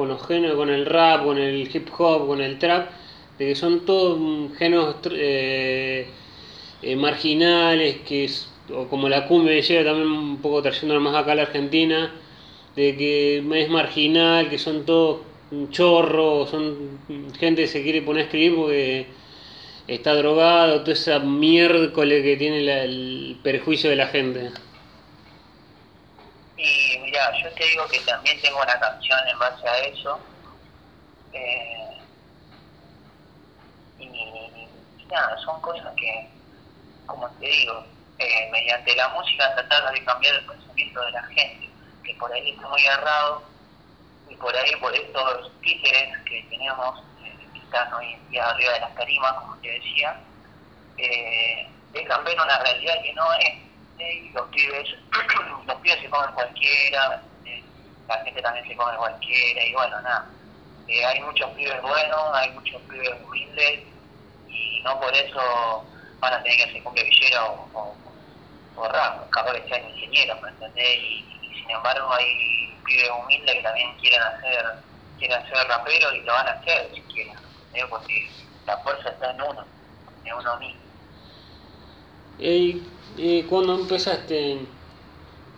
con 0.00 0.08
los 0.08 0.26
géneros, 0.26 0.56
con 0.56 0.70
el 0.70 0.86
rap, 0.86 1.24
con 1.24 1.36
el 1.36 1.68
hip 1.70 1.88
hop, 1.98 2.26
con 2.26 2.40
el 2.40 2.58
trap, 2.58 2.88
de 3.38 3.48
que 3.48 3.54
son 3.54 3.84
todos 3.84 4.18
géneros 4.56 4.96
eh, 5.10 6.06
eh, 6.80 6.96
marginales, 6.96 7.98
que 8.06 8.24
es, 8.24 8.50
o 8.74 8.86
como 8.88 9.10
la 9.10 9.26
cumbia 9.26 9.60
llega 9.60 9.84
también 9.84 10.10
un 10.10 10.38
poco 10.38 10.62
trayendo 10.62 10.98
más 11.00 11.14
acá 11.14 11.32
a 11.32 11.34
la 11.34 11.42
Argentina, 11.42 12.14
de 12.76 12.96
que 12.96 13.44
es 13.62 13.68
marginal, 13.68 14.48
que 14.48 14.58
son 14.58 14.86
todos 14.86 15.18
chorros, 15.70 16.48
son 16.48 16.98
gente 17.38 17.62
que 17.62 17.68
se 17.68 17.82
quiere 17.82 18.00
poner 18.00 18.22
a 18.22 18.24
escribir 18.24 18.54
porque 18.54 19.06
está 19.86 20.14
drogado, 20.14 20.80
toda 20.80 20.94
esa 20.94 21.18
miércoles 21.18 22.22
que 22.22 22.38
tiene 22.38 22.62
la, 22.62 22.84
el 22.84 23.36
perjuicio 23.42 23.90
de 23.90 23.96
la 23.96 24.06
gente. 24.06 24.50
Y 27.10 27.12
mira, 27.12 27.32
yo 27.42 27.52
te 27.54 27.64
digo 27.64 27.88
que 27.88 27.98
también 28.00 28.40
tengo 28.40 28.62
una 28.62 28.78
canción 28.78 29.18
en 29.26 29.38
base 29.40 29.68
a 29.68 29.78
eso. 29.78 30.20
Eh, 31.32 31.98
y, 33.98 34.68
nada, 35.10 35.36
son 35.38 35.60
cosas 35.60 35.92
que, 35.96 36.28
como 37.06 37.28
te 37.30 37.46
digo, 37.46 37.84
eh, 38.18 38.48
mediante 38.52 38.94
la 38.94 39.08
música 39.08 39.52
tratar 39.56 39.92
de 39.92 40.04
cambiar 40.04 40.36
el 40.36 40.46
pensamiento 40.46 41.00
de 41.00 41.10
la 41.10 41.22
gente, 41.24 41.68
que 42.04 42.14
por 42.14 42.32
ahí 42.32 42.50
está 42.52 42.68
muy 42.68 42.86
errado, 42.86 43.42
y 44.28 44.36
por 44.36 44.56
ahí 44.56 44.76
por 44.76 44.94
estos 44.94 45.50
títeres 45.62 46.16
que 46.26 46.46
tenemos, 46.48 47.02
eh, 47.24 47.48
que 47.52 47.58
están 47.58 47.92
hoy 47.92 48.12
en 48.12 48.30
día 48.30 48.48
arriba 48.48 48.74
de 48.74 48.80
las 48.80 48.94
tarimas, 48.94 49.32
como 49.32 49.56
te 49.56 49.68
decía, 49.68 50.16
eh, 50.96 51.68
dejan 51.90 52.22
ver 52.22 52.38
una 52.40 52.58
realidad 52.60 53.02
que 53.02 53.12
no 53.14 53.32
es 53.34 53.70
y 54.08 54.30
los 54.30 54.48
pibes, 54.48 54.88
los 54.90 55.24
pibes 55.28 55.29
se 55.98 56.10
comen 56.10 56.32
cualquiera, 56.34 57.22
la 58.08 58.24
gente 58.24 58.42
también 58.42 58.66
se 58.66 58.76
come 58.76 58.96
cualquiera, 58.96 59.64
y 59.64 59.72
bueno, 59.72 60.00
nada. 60.02 60.26
Eh, 60.88 61.04
hay 61.04 61.20
muchos 61.22 61.48
pibes 61.50 61.80
buenos, 61.82 62.34
hay 62.34 62.50
muchos 62.50 62.80
pibes 62.82 63.10
humildes, 63.24 63.80
y 64.48 64.82
no 64.84 65.00
por 65.00 65.14
eso 65.14 65.84
van 66.18 66.34
a 66.34 66.42
tener 66.42 66.58
que 66.58 66.64
hacer 66.64 66.82
cumbia 66.82 67.04
villera 67.04 67.46
o, 67.46 67.68
o, 67.72 67.96
o 68.76 68.88
rap, 68.88 69.30
capaz 69.30 69.52
que 69.52 69.68
sean 69.68 69.88
ingenieros, 69.90 70.42
¿me 70.42 70.48
entendés? 70.48 70.98
Y, 70.98 71.24
sin 71.54 71.70
embargo 71.70 72.12
hay 72.12 72.74
pibes 72.84 73.10
humildes 73.22 73.54
que 73.54 73.62
también 73.62 73.96
quieren 73.98 74.20
hacer 74.22 74.64
quieren 75.18 75.46
ser 75.48 75.68
raperos 75.68 76.14
y 76.14 76.20
lo 76.22 76.32
van 76.32 76.48
a 76.48 76.52
hacer 76.52 76.90
si 76.94 77.00
quieren, 77.02 77.36
porque 77.88 78.28
la 78.66 78.76
fuerza 78.78 79.10
está 79.10 79.30
en 79.30 79.42
uno, 79.42 79.64
en 80.24 80.34
uno 80.34 80.56
mismo. 80.56 80.80
Y, 82.38 82.82
y 83.16 83.42
cuando 83.44 83.74
empezaste, 83.74 84.66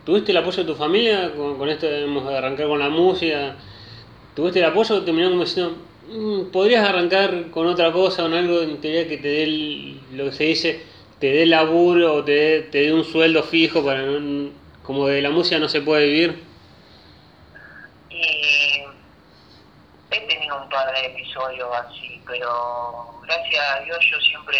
¿tuviste 0.04 0.32
el 0.32 0.38
apoyo 0.38 0.58
de 0.58 0.72
tu 0.72 0.74
familia 0.74 1.32
con, 1.34 1.58
con 1.58 1.68
esto 1.68 1.86
de 1.86 2.36
arrancar 2.36 2.66
con 2.66 2.78
la 2.78 2.88
música? 2.88 3.56
¿Tuviste 4.34 4.60
el 4.60 4.64
apoyo 4.66 5.02
terminaron 5.02 5.32
como 5.32 5.44
diciendo, 5.44 5.76
mmm, 6.08 6.50
podrías 6.50 6.88
arrancar 6.88 7.50
con 7.50 7.66
otra 7.66 7.92
cosa, 7.92 8.22
con 8.22 8.34
algo 8.34 8.62
en 8.62 8.80
teoría 8.80 9.08
que 9.08 9.18
te 9.18 9.28
dé 9.28 9.42
el, 9.44 10.00
lo 10.12 10.24
que 10.26 10.32
se 10.32 10.44
dice, 10.44 10.86
te 11.18 11.32
dé 11.32 11.46
laburo 11.46 12.14
o 12.14 12.24
te 12.24 12.62
te 12.62 12.82
dé 12.82 12.92
un 12.92 13.04
sueldo 13.04 13.42
fijo 13.42 13.84
para 13.84 14.02
no, 14.02 14.50
como 14.82 15.06
de 15.06 15.22
la 15.22 15.30
música 15.30 15.58
no 15.58 15.68
se 15.68 15.82
puede 15.82 16.06
vivir? 16.06 16.42
Y 18.10 18.84
he 20.10 20.20
tenido 20.26 20.62
un 20.62 20.68
par 20.68 20.92
de 20.92 21.06
episodios 21.06 21.68
así, 21.74 22.20
pero 22.26 23.20
gracias 23.22 23.64
a 23.70 23.80
Dios 23.80 23.98
yo 24.10 24.20
siempre 24.20 24.58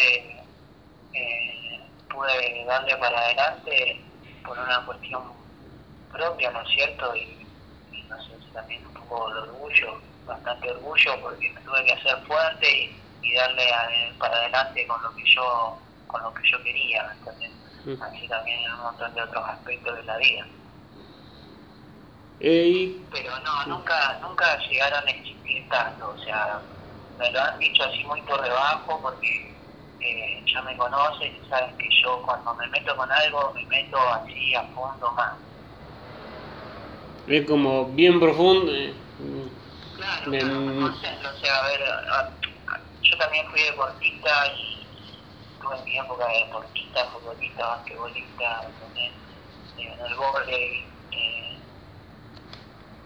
eh, 1.15 1.81
pude 2.09 2.65
darle 2.67 2.97
para 2.97 3.19
adelante 3.19 4.01
por 4.43 4.59
una 4.59 4.85
cuestión 4.87 5.23
propia, 6.11 6.51
¿no 6.53 6.63
es 6.63 6.69
cierto? 6.71 7.15
Y, 7.17 7.49
y 7.93 8.03
no 8.05 8.21
sé 8.23 8.39
también 8.53 8.87
un 8.87 8.95
poco 8.95 9.33
de 9.35 9.41
orgullo, 9.41 10.03
bastante 10.27 10.71
orgullo, 10.71 11.21
porque 11.21 11.51
me 11.53 11.61
tuve 11.63 11.85
que 11.87 11.93
hacer 11.93 12.27
fuerte 12.27 12.69
y, 12.71 13.03
y 13.23 13.35
darle 13.35 13.71
a, 13.73 13.89
para 14.19 14.37
adelante 14.37 14.87
con 14.87 15.03
lo 15.03 15.15
que 15.15 15.25
yo 15.35 15.79
con 16.07 16.23
lo 16.23 16.35
que 16.35 16.43
yo 16.51 16.63
quería, 16.63 17.11
¿entendés? 17.19 17.53
Mm. 17.85 18.03
Así 18.03 18.29
también 18.29 18.61
en 18.65 18.73
un 18.75 18.81
montón 18.83 19.15
de 19.15 19.23
otros 19.23 19.45
aspectos 19.49 19.97
de 19.97 20.03
la 20.05 20.17
vida. 20.19 20.47
Eh, 22.41 23.09
Pero 23.11 23.39
no, 23.41 23.67
nunca, 23.67 24.19
nunca 24.21 24.59
llegaron 24.69 25.07
a 25.07 25.11
existir 25.11 25.69
tanto, 25.69 26.11
o 26.11 26.19
sea, 26.19 26.63
me 27.19 27.31
lo 27.31 27.41
han 27.41 27.59
dicho 27.59 27.85
así 27.85 28.05
muy 28.05 28.23
por 28.23 28.43
debajo 28.43 29.01
porque 29.03 29.52
eh, 30.03 30.43
ya 30.53 30.63
me 30.63 30.77
conocen 30.77 31.33
y 31.35 31.49
saben 31.49 31.77
que 31.79 31.89
yo 32.03 32.23
cuando 32.23 32.55
me 32.55 32.67
meto 32.69 32.97
con 32.97 33.11
algo 33.11 33.53
me 33.55 33.65
meto 33.67 33.99
así 33.99 34.55
a 34.55 34.63
fondo 34.75 35.13
más. 35.13 35.35
Es 37.27 37.47
como 37.47 37.87
bien 37.87 38.19
profundo. 38.19 38.73
Eh. 38.75 38.95
Claro, 39.97 40.31
me... 40.31 40.81
concentro, 40.81 41.31
o 41.31 41.39
sea, 41.39 41.59
a 41.59 41.67
ver, 41.69 41.83
a, 41.85 42.31
yo 43.03 43.19
también 43.19 43.49
fui 43.51 43.63
deportista 43.63 44.47
y 44.57 44.87
tuve 45.61 45.83
mi 45.85 45.99
época 45.99 46.27
de 46.27 46.39
deportista, 46.47 47.07
futbolista, 47.11 47.67
basquetbolista, 47.67 48.69
en, 48.97 49.83
en 49.87 50.01
el 50.01 50.15
volei, 50.17 50.85
eh, 51.13 51.57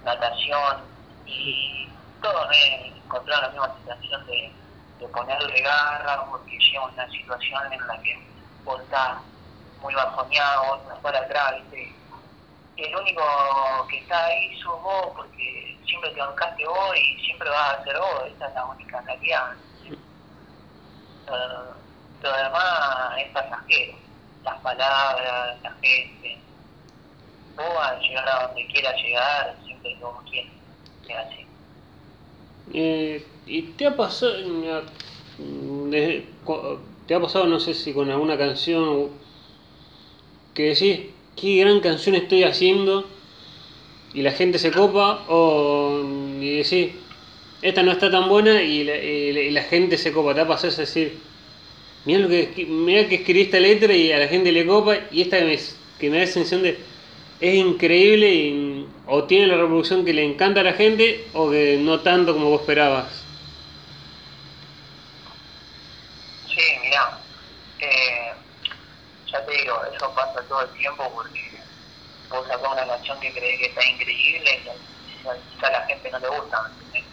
natación 0.05 0.85
y 1.27 1.89
todo 2.23 2.49
me 2.49 2.89
encontré 2.89 3.35
en 3.35 3.41
la 3.43 3.49
misma 3.49 3.77
situación 3.79 4.27
de 4.27 4.53
de 4.99 5.09
ponerle 5.09 5.61
garra, 5.61 6.25
porque 6.31 6.59
llega 6.59 6.85
una 6.85 7.11
situación 7.11 7.73
en 7.73 7.87
la 7.87 8.03
que 8.03 8.19
vos 8.65 8.81
estás 8.81 9.19
muy 9.81 9.95
bajoneado, 9.95 10.77
estás 10.77 10.99
para 11.01 11.19
atrás, 11.21 11.55
¿viste? 11.63 11.95
el 12.77 12.95
único 12.95 13.23
que 13.89 13.99
está 13.99 14.27
ahí 14.27 14.59
sos 14.61 14.83
vos, 14.83 15.13
porque 15.17 15.79
siempre 15.87 16.11
te 16.11 16.21
bancaste 16.21 16.67
vos 16.67 16.97
y 16.97 17.25
siempre 17.25 17.49
vas 17.49 17.79
a 17.79 17.85
ser 17.85 17.99
vos, 17.99 18.23
esa 18.35 18.49
es 18.49 18.55
la 18.55 18.65
única 18.67 19.01
realidad. 19.01 19.53
Uh, 21.29 22.23
lo 22.23 22.37
demás 22.37 23.19
es 23.19 23.29
pasajero, 23.33 23.99
las 24.45 24.61
palabras, 24.61 25.61
la 25.63 25.71
gente. 25.81 26.39
Vos 27.57 27.75
vas 27.75 27.93
a 27.93 27.99
llegar 27.99 28.29
a 28.29 28.47
donde 28.47 28.67
quieras 28.67 28.95
llegar, 29.03 29.57
siempre 29.65 29.97
que 30.31 30.51
quieras, 31.03 31.27
así. 31.27 31.47
Eh, 32.75 33.27
¿Y 33.47 33.63
te 33.63 33.87
ha 33.87 33.97
pasado, 33.97 34.35
te 37.07 37.15
ha 37.15 37.21
pasado, 37.21 37.47
no 37.47 37.61
sé 37.61 37.75
si 37.75 37.93
con 37.93 38.11
alguna 38.11 38.37
canción, 38.37 39.11
que 40.53 40.71
decís, 40.71 41.01
qué 41.37 41.57
gran 41.61 41.81
canción 41.81 42.17
estoy 42.17 42.43
haciendo 42.43 43.07
y 44.13 44.23
la 44.23 44.33
gente 44.33 44.59
se 44.59 44.73
copa, 44.73 45.25
o 45.29 46.03
y 46.41 46.57
decís, 46.57 46.95
esta 47.63 47.83
no 47.83 47.93
está 47.93 48.11
tan 48.11 48.29
buena 48.29 48.63
y 48.63 48.85
la, 48.85 48.97
y 48.97 49.51
la 49.51 49.63
gente 49.63 49.97
se 49.97 50.13
copa? 50.13 50.35
¿Te 50.35 50.41
ha 50.41 50.49
pasado 50.49 50.75
decir, 50.75 51.19
mira, 52.05 52.21
lo 52.21 52.29
que, 52.29 52.51
que 52.53 53.15
escribí 53.15 53.43
esta 53.43 53.61
letra 53.61 53.95
y 53.95 54.11
a 54.13 54.19
la 54.19 54.29
gente 54.29 54.51
le 54.51 54.67
copa 54.67 54.97
y 55.11 55.23
esta 55.23 55.39
que 55.39 56.11
me, 56.11 56.19
da 56.19 56.27
sensación 56.27 56.63
de 56.63 56.79
es 57.39 57.55
increíble 57.55 58.33
y, 58.35 58.87
o 59.07 59.25
tiene 59.25 59.47
la 59.47 59.57
reproducción 59.57 60.05
que 60.05 60.15
le 60.15 60.25
encanta 60.25 60.61
a 60.61 60.65
la 60.65 60.73
gente 60.73 61.27
o 61.35 61.51
que 61.51 61.79
no 61.81 62.01
tanto 62.01 62.33
como 62.33 62.51
vos 62.51 62.63
esperabas. 62.63 63.25
Sí, 66.49 66.63
mira, 66.83 67.19
eh, 67.81 68.33
ya 69.37 69.45
te 69.45 69.53
digo, 69.53 69.83
eso 69.95 70.15
pasa 70.15 70.43
todo 70.49 70.63
el 70.63 70.73
tiempo 70.73 71.11
porque 71.15 71.63
vos 72.31 72.47
sacás 72.49 72.73
una 72.73 72.87
canción 72.87 73.21
que 73.21 73.33
crees 73.33 73.59
que 73.59 73.67
está 73.67 73.87
increíble 73.87 74.63
y 74.65 75.65
a 75.65 75.71
la 75.71 75.81
gente 75.87 76.11
no 76.11 76.19
le 76.19 76.29
gusta, 76.29 76.71
¿me 76.93 77.05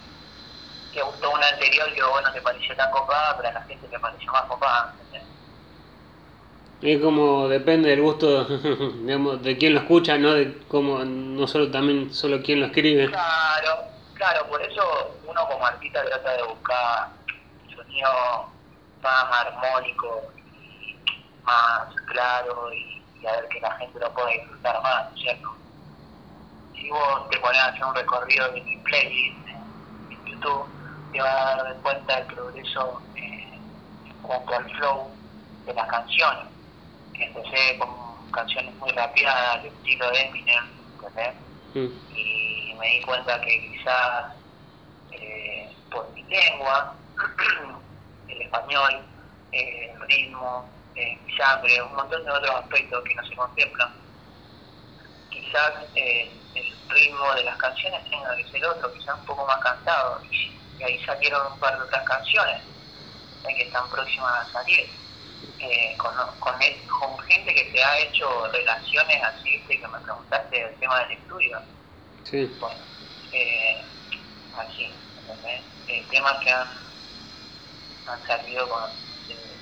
Te 0.93 1.01
gustó 1.01 1.31
una 1.31 1.47
anterior 1.47 1.93
que 1.93 2.03
bueno 2.03 2.31
te 2.31 2.41
pareció 2.41 2.75
tan 2.75 2.91
copada, 2.91 3.35
pero 3.37 3.49
a 3.49 3.53
la 3.53 3.61
gente 3.63 3.87
le 3.87 3.99
pareció 3.99 4.31
más 4.31 4.43
copada, 4.43 4.95
¿entendés? 4.99 5.27
Es 6.81 7.01
como 7.01 7.47
depende 7.47 7.89
del 7.89 8.01
gusto, 8.01 8.45
digamos, 9.03 9.41
de 9.41 9.57
quién 9.57 9.73
lo 9.73 9.79
escucha, 9.79 10.17
no 10.17 10.33
de 10.33 10.59
cómo, 10.67 11.03
no 11.03 11.47
solo 11.47 11.71
también 11.71 12.13
solo 12.13 12.41
quién 12.43 12.59
lo 12.59 12.67
escribe. 12.67 13.07
Claro, 13.07 13.85
claro, 14.13 14.47
por 14.47 14.61
eso 14.61 15.17
uno 15.25 15.47
como 15.47 15.65
artista 15.65 16.03
trata 16.05 16.33
de 16.33 16.43
buscar 16.43 17.09
sonido 17.73 18.09
más 19.01 19.25
armónico 19.31 20.33
más 21.43 21.95
claro 22.07 22.73
y, 22.73 23.01
y, 23.21 23.25
a 23.27 23.31
ver 23.33 23.47
que 23.49 23.59
la 23.59 23.71
gente 23.77 23.99
lo 23.99 24.13
pueda 24.13 24.29
disfrutar 24.29 24.81
más, 24.81 25.13
¿cierto? 25.15 25.55
Si 26.73 26.89
vos 26.89 27.29
te 27.29 27.39
pones 27.39 27.59
a 27.59 27.67
hacer 27.67 27.85
un 27.85 27.95
recorrido 27.95 28.51
de 28.51 28.61
mi 28.61 28.77
playlist 28.77 29.47
en 29.47 30.25
YouTube, 30.25 30.65
te 31.11 31.21
vas 31.21 31.35
a 31.35 31.63
dar 31.63 31.75
cuenta 31.77 32.15
del 32.17 32.25
progreso 32.27 33.01
eh, 33.15 33.59
junto 34.21 34.53
al 34.53 34.69
flow 34.71 35.09
de 35.65 35.73
las 35.73 35.87
canciones 35.87 36.53
que 37.13 37.25
empecé 37.25 37.77
con 37.77 38.31
canciones 38.31 38.75
muy 38.75 38.89
rápidas 38.91 39.35
al 39.35 39.65
estilo 39.65 40.09
de 40.11 40.21
Eminem, 40.21 40.65
¿entendés? 40.95 41.35
Mm. 41.75 42.17
Y 42.17 42.75
me 42.79 42.87
di 42.87 43.01
cuenta 43.01 43.39
que 43.41 43.71
quizás 43.71 44.33
eh, 45.11 45.71
por 45.91 46.11
mi 46.13 46.23
lengua, 46.23 46.95
el 48.27 48.41
español, 48.41 49.05
eh, 49.51 49.93
ritmo, 50.07 50.67
eh, 50.95 51.17
sangre, 51.37 51.81
un 51.81 51.95
montón 51.95 52.23
de 52.23 52.31
otros 52.31 52.55
aspectos 52.55 53.03
que 53.03 53.15
no 53.15 53.25
se 53.25 53.35
contemplan. 53.35 53.93
Quizás 55.29 55.71
eh, 55.95 56.31
el 56.55 56.89
ritmo 56.89 57.33
de 57.33 57.43
las 57.43 57.57
canciones 57.57 58.09
tenga 58.09 58.35
que 58.35 58.47
ser 58.49 58.65
otro, 58.65 58.93
quizás 58.93 59.17
un 59.19 59.25
poco 59.25 59.45
más 59.47 59.57
cantado. 59.59 60.21
Y, 60.31 60.51
ahí 60.83 61.01
salieron 61.05 61.53
un 61.53 61.59
par 61.59 61.77
de 61.77 61.85
otras 61.85 62.03
canciones 62.03 62.61
que 63.47 63.63
están 63.63 63.89
próximas 63.89 64.33
a 64.33 64.51
salir. 64.51 64.89
con, 65.97 66.13
con, 66.39 66.53
con, 66.99 67.19
gente 67.25 67.55
que 67.55 67.71
se 67.71 67.83
ha 67.83 67.99
hecho 67.99 68.47
relaciones 68.51 69.23
así, 69.23 69.63
que 69.67 69.87
me 69.87 69.99
preguntaste 69.99 70.63
del 70.63 70.75
tema 70.75 70.99
del 70.99 71.11
estudio. 71.13 71.61
Sí. 72.25 72.57
Bueno, 72.59 72.79
así, 74.57 74.91
temas 76.09 76.43
que 76.43 76.51
han, 76.51 76.67
han 78.07 78.27
salido 78.27 78.67
con 78.67 78.83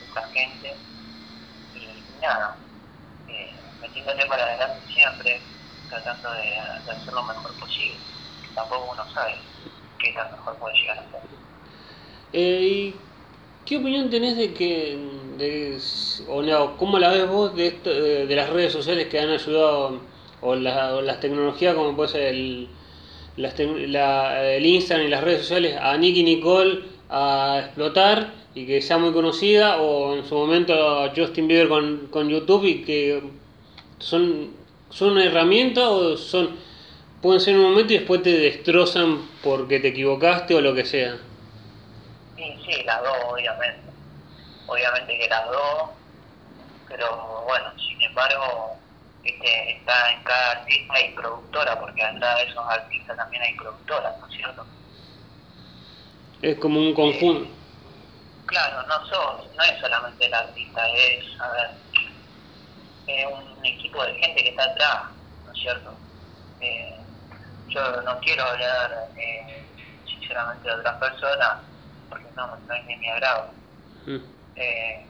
esta 0.08 0.28
gente 0.30 0.76
y 0.76 0.91
nada, 2.22 2.56
eh, 3.28 3.52
metiéndole 3.82 4.26
para 4.28 4.44
adelante 4.44 4.94
siempre, 4.94 5.42
tratando 5.90 6.32
de, 6.34 6.58
hacer 6.58 7.14
lo 7.14 7.24
mejor 7.24 7.52
posible. 7.60 7.98
Tampoco 8.56 8.92
uno 8.94 9.14
sabe 9.14 9.36
qué 10.00 10.14
tan 10.14 10.32
mejor 10.32 10.56
puede 10.58 10.76
llegar 10.76 11.00
a 11.00 11.02
ser. 11.02 11.22
Eh, 12.34 12.94
¿Qué 13.66 13.78
opinión 13.78 14.10
tenés 14.10 14.38
de 14.38 14.54
que, 14.54 14.98
de, 15.38 15.80
o 16.28 16.42
no, 16.42 16.78
cómo 16.78 17.00
la 17.00 17.10
ves 17.10 17.28
vos 17.28 17.56
de, 17.56 17.68
esto, 17.68 17.90
de, 17.90 18.36
las 18.36 18.50
redes 18.50 18.74
sociales 18.74 19.08
que 19.08 19.20
han 19.20 19.30
ayudado, 19.30 20.02
o, 20.42 20.56
las 20.56 21.20
tecnologías 21.20 21.76
como 21.76 21.96
puede 21.96 22.10
ser 22.10 22.22
el, 22.24 22.70
la, 23.38 24.44
el 24.44 24.66
Instagram 24.66 25.08
y 25.08 25.10
las 25.10 25.24
redes 25.24 25.42
sociales, 25.42 25.78
a 25.80 25.96
Nicky 25.98 26.24
Nicole 26.24 26.84
a 27.12 27.60
explotar 27.66 28.32
y 28.56 28.66
que 28.66 28.82
sea 28.82 28.98
muy 28.98 29.14
conocida, 29.14 29.78
o 29.78 30.16
en 30.16 30.26
su 30.26 30.36
momento 30.36 31.12
Justin 31.16 31.48
Bieber 31.48 31.70
con, 31.70 32.08
con 32.08 32.30
YouTube 32.30 32.66
y 32.66 32.84
que 32.84 33.22
son, 34.00 34.52
son 34.90 35.12
una 35.12 35.26
herramienta 35.26 35.90
o 35.90 36.18
son 36.18 36.58
pueden 37.22 37.40
ser 37.40 37.56
un 37.56 37.64
momento 37.72 37.94
y 37.94 38.00
después 38.00 38.24
te 38.24 38.32
destrozan 38.32 39.30
porque 39.44 39.80
te 39.80 39.90
equivocaste 39.90 40.56
o 40.56 40.62
lo 40.62 40.74
que 40.74 40.86
sea. 40.86 41.18
Sí, 42.36 42.58
sí, 42.66 42.84
las 42.84 43.02
dos, 43.04 43.18
obviamente. 43.28 43.82
Obviamente 44.68 45.18
que 45.18 45.28
las 45.28 45.46
dos, 45.46 45.90
pero 46.88 47.44
bueno, 47.46 47.66
sin 47.78 48.02
embargo, 48.02 48.76
está 49.24 50.14
en 50.14 50.24
cada 50.24 50.52
artista 50.52 51.00
y 51.00 51.14
productora, 51.14 51.80
porque 51.80 52.02
atrás 52.02 52.38
de 52.38 52.44
esos 52.50 52.66
artistas 52.68 53.18
también 53.18 53.44
hay 53.44 53.56
productoras, 53.56 54.20
¿no 54.20 54.28
es 54.28 54.36
cierto? 54.36 54.66
Es 56.42 56.58
como 56.58 56.80
un 56.80 56.94
conjunto. 56.96 57.44
Eh, 57.44 57.56
claro, 58.48 58.88
no, 58.88 59.06
sos, 59.06 59.56
no 59.56 59.64
es 59.64 59.80
solamente 59.80 60.26
el 60.26 60.34
artista, 60.34 60.88
es, 60.90 61.24
a 61.40 61.52
ver, 61.52 61.70
es 63.08 63.26
un 63.26 63.66
equipo 63.66 64.04
de 64.04 64.14
gente 64.16 64.44
que 64.44 64.50
está 64.50 64.64
atrás, 64.64 65.04
¿no 65.46 65.52
es 65.52 65.60
cierto? 65.62 65.94
Eh, 66.62 66.98
yo 67.68 68.02
no 68.02 68.20
quiero 68.22 68.44
hablar 68.44 69.12
eh, 69.18 69.66
sinceramente 70.06 70.68
de 70.68 70.76
otras 70.76 70.98
personas, 70.98 71.58
porque 72.10 72.28
no, 72.36 72.48
no 72.48 72.74
es 72.74 72.88
de 72.88 72.98
mi 72.98 73.08
agrado. 73.10 73.54
Mm. 74.08 74.18
Eh, 74.56 75.08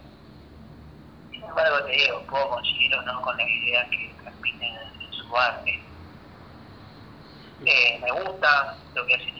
sin 1.31 1.43
embargo, 1.43 1.85
te 1.85 1.91
digo, 1.93 2.23
puedo 2.29 2.49
conseguir 2.49 2.93
o 2.95 3.01
no 3.03 3.21
con 3.21 3.37
la 3.37 3.49
idea 3.49 3.89
que 3.89 4.15
transmiten 4.21 4.69
en 4.69 5.13
su 5.13 5.37
arte. 5.37 5.79
Eh, 7.65 7.99
me 8.01 8.11
gusta 8.11 8.77
lo 8.95 9.05
que 9.05 9.15
hace 9.15 9.31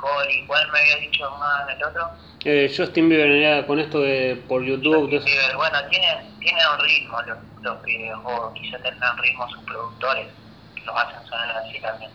Nicole, 0.00 0.44
cuál 0.46 0.70
me 0.72 0.78
había 0.78 0.96
dicho 0.96 1.30
más 1.38 1.68
el 1.68 1.84
otro. 1.84 2.10
Eh, 2.44 2.72
Justin 2.74 3.08
Bieber, 3.08 3.66
con 3.66 3.78
esto 3.78 4.00
de 4.00 4.42
por 4.48 4.62
YouTube. 4.62 5.10
Justin 5.10 5.24
Bieber, 5.24 5.56
bueno, 5.56 5.78
tiene, 5.88 6.30
tiene 6.40 6.60
un 6.72 6.80
ritmo 6.80 7.22
los, 7.22 7.38
los 7.62 7.82
videos, 7.82 8.20
o 8.24 8.52
quizá 8.54 8.78
tengan 8.78 9.18
ritmo 9.18 9.48
sus 9.50 9.62
productores, 9.64 10.28
que 10.74 10.82
los 10.82 10.96
hacen 10.96 11.26
sonar 11.28 11.56
así 11.58 11.80
también. 11.80 12.10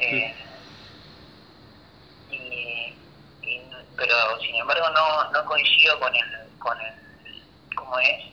Eh, 0.00 0.34
y, 2.30 2.94
pero 3.96 4.14
sin 4.40 4.56
embargo 4.56 4.86
no, 4.90 5.30
no 5.30 5.44
coincido 5.44 6.00
con 6.00 6.14
el, 6.14 6.24
con 6.58 6.80
el, 6.80 6.94
¿cómo 7.76 7.98
es? 7.98 8.24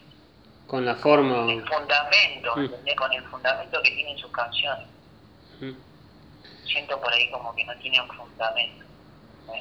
Con 0.68 0.86
la 0.86 0.96
forma. 0.96 1.52
El 1.52 1.68
fundamento, 1.68 2.56
mm. 2.56 2.96
Con 2.96 3.14
el 3.14 3.24
fundamento 3.26 3.82
que 3.84 3.92
tienen 3.92 4.18
sus 4.18 4.32
canciones. 4.32 4.88
Mm. 5.60 5.91
Siento 6.66 7.00
por 7.00 7.12
ahí 7.14 7.30
como 7.32 7.54
que 7.56 7.66
no 7.66 7.76
tienen 7.78 8.08
fundamento. 8.10 8.86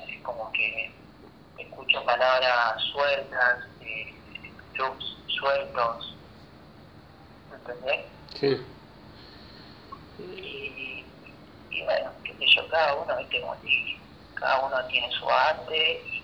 Es 0.09 0.23
como 0.23 0.51
que 0.53 0.91
escucho 1.59 2.05
palabras 2.05 2.83
sueltas, 2.93 3.65
eh, 3.81 4.15
loops 4.75 5.17
sueltos. 5.27 6.17
¿Entendés? 7.53 8.07
Sí. 8.35 8.67
Y, 10.19 11.05
y, 11.71 11.83
bueno, 11.85 12.11
qué 12.25 12.35
sé 12.35 12.47
yo, 12.55 12.69
cada 12.69 12.95
uno, 12.95 13.17
viste, 13.17 13.41
como 13.41 13.57
cada 14.35 14.67
uno 14.67 14.87
tiene 14.87 15.11
su 15.13 15.29
arte 15.29 16.03
y 16.07 16.23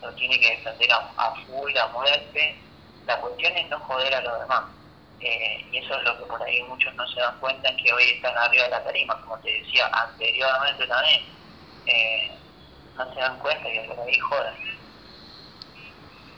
lo 0.00 0.12
tiene 0.14 0.38
que 0.40 0.56
defender 0.56 0.92
a, 0.92 1.12
a 1.16 1.34
full, 1.46 1.76
a 1.76 1.88
muerte 1.88 2.56
la 3.08 3.18
cuestión 3.22 3.56
es 3.56 3.68
no 3.70 3.80
joder 3.80 4.14
a 4.14 4.20
los 4.20 4.40
demás. 4.40 4.64
Eh, 5.20 5.64
y 5.72 5.78
eso 5.78 5.96
es 5.96 6.04
lo 6.04 6.18
que 6.18 6.24
por 6.26 6.42
ahí 6.42 6.62
muchos 6.62 6.94
no 6.94 7.06
se 7.08 7.20
dan 7.20 7.38
cuenta, 7.40 7.74
que 7.76 7.92
hoy 7.92 8.04
están 8.14 8.36
arriba 8.36 8.64
de 8.64 8.70
la 8.70 8.84
tarima, 8.84 9.20
como 9.22 9.36
te 9.38 9.50
decía 9.52 9.86
anteriormente 9.92 10.86
también, 10.86 11.20
eh, 11.86 12.30
no 12.96 13.12
se 13.12 13.20
dan 13.20 13.38
cuenta 13.38 13.64
que 13.64 13.80
por 13.88 14.06
ahí 14.06 14.18
jodan. 14.18 14.54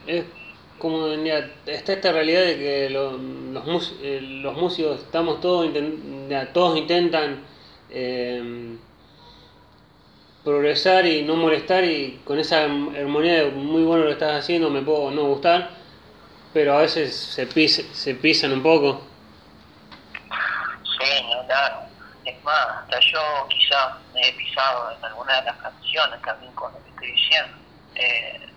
Es 0.06 0.24
como 0.78 1.08
está 1.08 1.92
esta 1.92 2.12
realidad 2.12 2.40
de 2.40 2.58
que 2.58 2.90
los, 2.90 3.94
eh, 4.00 4.20
los 4.22 4.54
músicos 4.56 5.00
estamos 5.00 5.42
todos, 5.42 5.70
todos 6.54 6.78
intentan 6.78 7.44
progresar 10.42 11.04
y 11.04 11.22
no 11.22 11.36
molestar 11.36 11.84
y 11.84 12.20
con 12.24 12.38
esa 12.38 12.62
armonía 12.62 13.44
de 13.44 13.50
muy 13.50 13.82
bueno 13.82 14.04
lo 14.04 14.06
que 14.06 14.14
estás 14.14 14.38
haciendo 14.38 14.70
me 14.70 14.80
puedo 14.80 15.10
no 15.10 15.24
gustar 15.24 15.79
pero 16.52 16.74
a 16.74 16.80
veces 16.82 17.14
se, 17.16 17.46
se 17.68 18.14
pisan 18.14 18.52
un 18.52 18.62
poco. 18.62 19.02
Sí, 20.98 21.22
claro. 21.46 21.82
Es 22.24 22.44
más, 22.44 22.66
hasta 22.82 23.00
yo 23.00 23.20
quizás 23.48 23.94
me 24.14 24.28
he 24.28 24.32
pisado 24.32 24.92
en 24.96 25.04
alguna 25.04 25.40
de 25.40 25.46
las 25.46 25.56
canciones 25.58 26.20
también 26.22 26.52
con 26.54 26.72
lo 26.72 26.78
que 26.82 26.90
estoy 26.90 27.12
diciendo. 27.12 27.56
Eh, 27.94 28.48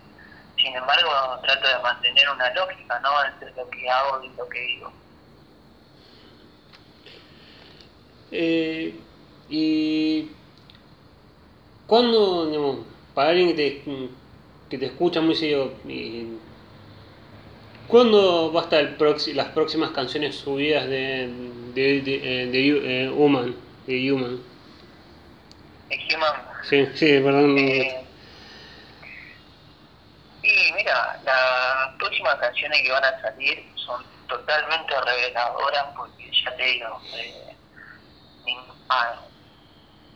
sin 0.57 0.75
embargo, 0.75 1.09
trato 1.43 1.67
de 1.67 1.83
mantener 1.83 2.29
una 2.29 2.53
lógica, 2.53 2.99
¿no? 2.99 3.23
Entre 3.25 3.51
lo 3.53 3.69
que 3.69 3.89
hago 3.89 4.23
y 4.23 4.29
lo 4.35 4.49
que 4.49 4.59
digo. 4.59 4.93
Eh, 8.31 8.99
y 9.49 10.31
cuando, 11.85 12.47
digamos, 12.47 12.77
para 13.13 13.29
alguien 13.29 13.49
que 13.49 13.53
te, 13.53 13.83
que 14.69 14.77
te 14.77 14.85
escucha 14.87 15.21
muy 15.21 15.35
seguido 15.35 15.73
y 15.87 16.27
¿Cuándo 17.87 18.51
va 18.51 18.61
a 18.61 18.63
estar 18.63 18.79
el 18.79 19.35
las 19.35 19.47
próximas 19.49 19.91
canciones 19.91 20.35
subidas 20.35 20.87
de, 20.87 21.27
de, 21.73 22.01
de, 22.01 22.47
de, 22.47 23.03
eh, 23.03 23.09
Human? 23.09 23.55
De 23.85 24.11
Human. 24.11 24.41
¿De 25.89 26.15
Human? 26.15 26.33
Sí, 26.63 26.87
sí, 26.95 27.19
perdón. 27.19 27.57
Eh, 27.57 28.05
y 30.43 30.73
mira, 30.73 31.19
las 31.25 31.95
próximas 31.97 32.35
canciones 32.35 32.81
que 32.81 32.91
van 32.91 33.03
a 33.03 33.21
salir 33.21 33.65
son 33.75 34.03
totalmente 34.27 34.93
reveladoras 35.01 35.85
porque 35.95 36.31
ya 36.43 36.55
te 36.55 36.63
digo, 36.63 37.01
eh, 37.15 37.55
ah, 38.89 39.15